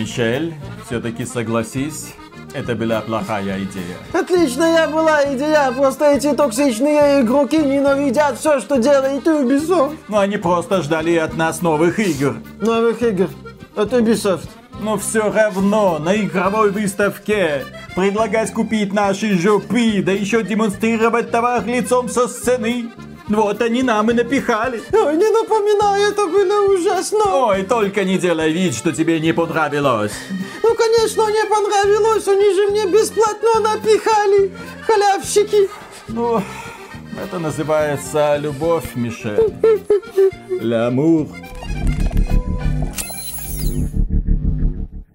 Мишель, 0.00 0.54
все-таки 0.86 1.26
согласись, 1.26 2.14
это 2.54 2.74
была 2.74 3.02
плохая 3.02 3.58
идея. 3.64 3.98
Отличная 4.14 4.88
была 4.88 5.22
идея, 5.34 5.70
просто 5.72 6.12
эти 6.12 6.32
токсичные 6.32 7.20
игроки 7.20 7.58
ненавидят 7.58 8.38
все, 8.38 8.60
что 8.60 8.78
делает 8.78 9.26
Ubisoft. 9.26 9.98
Но 10.08 10.20
они 10.20 10.38
просто 10.38 10.80
ждали 10.80 11.16
от 11.16 11.36
нас 11.36 11.60
новых 11.60 11.98
игр. 11.98 12.36
Новых 12.62 13.02
игр 13.02 13.28
от 13.76 13.92
Ubisoft. 13.92 14.48
Но 14.80 14.96
все 14.96 15.30
равно 15.30 15.98
на 15.98 16.16
игровой 16.16 16.70
выставке 16.70 17.66
предлагать 17.94 18.54
купить 18.54 18.94
наши 18.94 19.38
жопы, 19.38 20.02
да 20.02 20.12
еще 20.12 20.42
демонстрировать 20.42 21.30
товар 21.30 21.66
лицом 21.66 22.08
со 22.08 22.26
сцены. 22.26 22.88
Вот 23.30 23.62
они 23.62 23.84
нам 23.84 24.10
и 24.10 24.14
напихали. 24.14 24.82
Ой, 24.92 25.16
не 25.16 25.30
напоминай, 25.30 26.10
это 26.10 26.26
было 26.26 26.74
ужасно. 26.74 27.46
Ой, 27.46 27.62
только 27.62 28.02
не 28.02 28.18
делай 28.18 28.50
вид, 28.50 28.74
что 28.74 28.92
тебе 28.92 29.20
не 29.20 29.32
понравилось. 29.32 30.12
Ну, 30.64 30.74
конечно, 30.74 31.28
не 31.30 31.46
понравилось, 31.48 32.26
они 32.26 32.52
же 32.54 32.70
мне 32.70 32.86
бесплатно 32.86 33.60
напихали. 33.60 34.50
Халявщики. 34.84 35.70
Ну, 36.08 36.42
это 37.22 37.38
называется 37.38 38.36
любовь, 38.36 38.96
Мишель. 38.96 39.54
Лямур. 40.60 41.28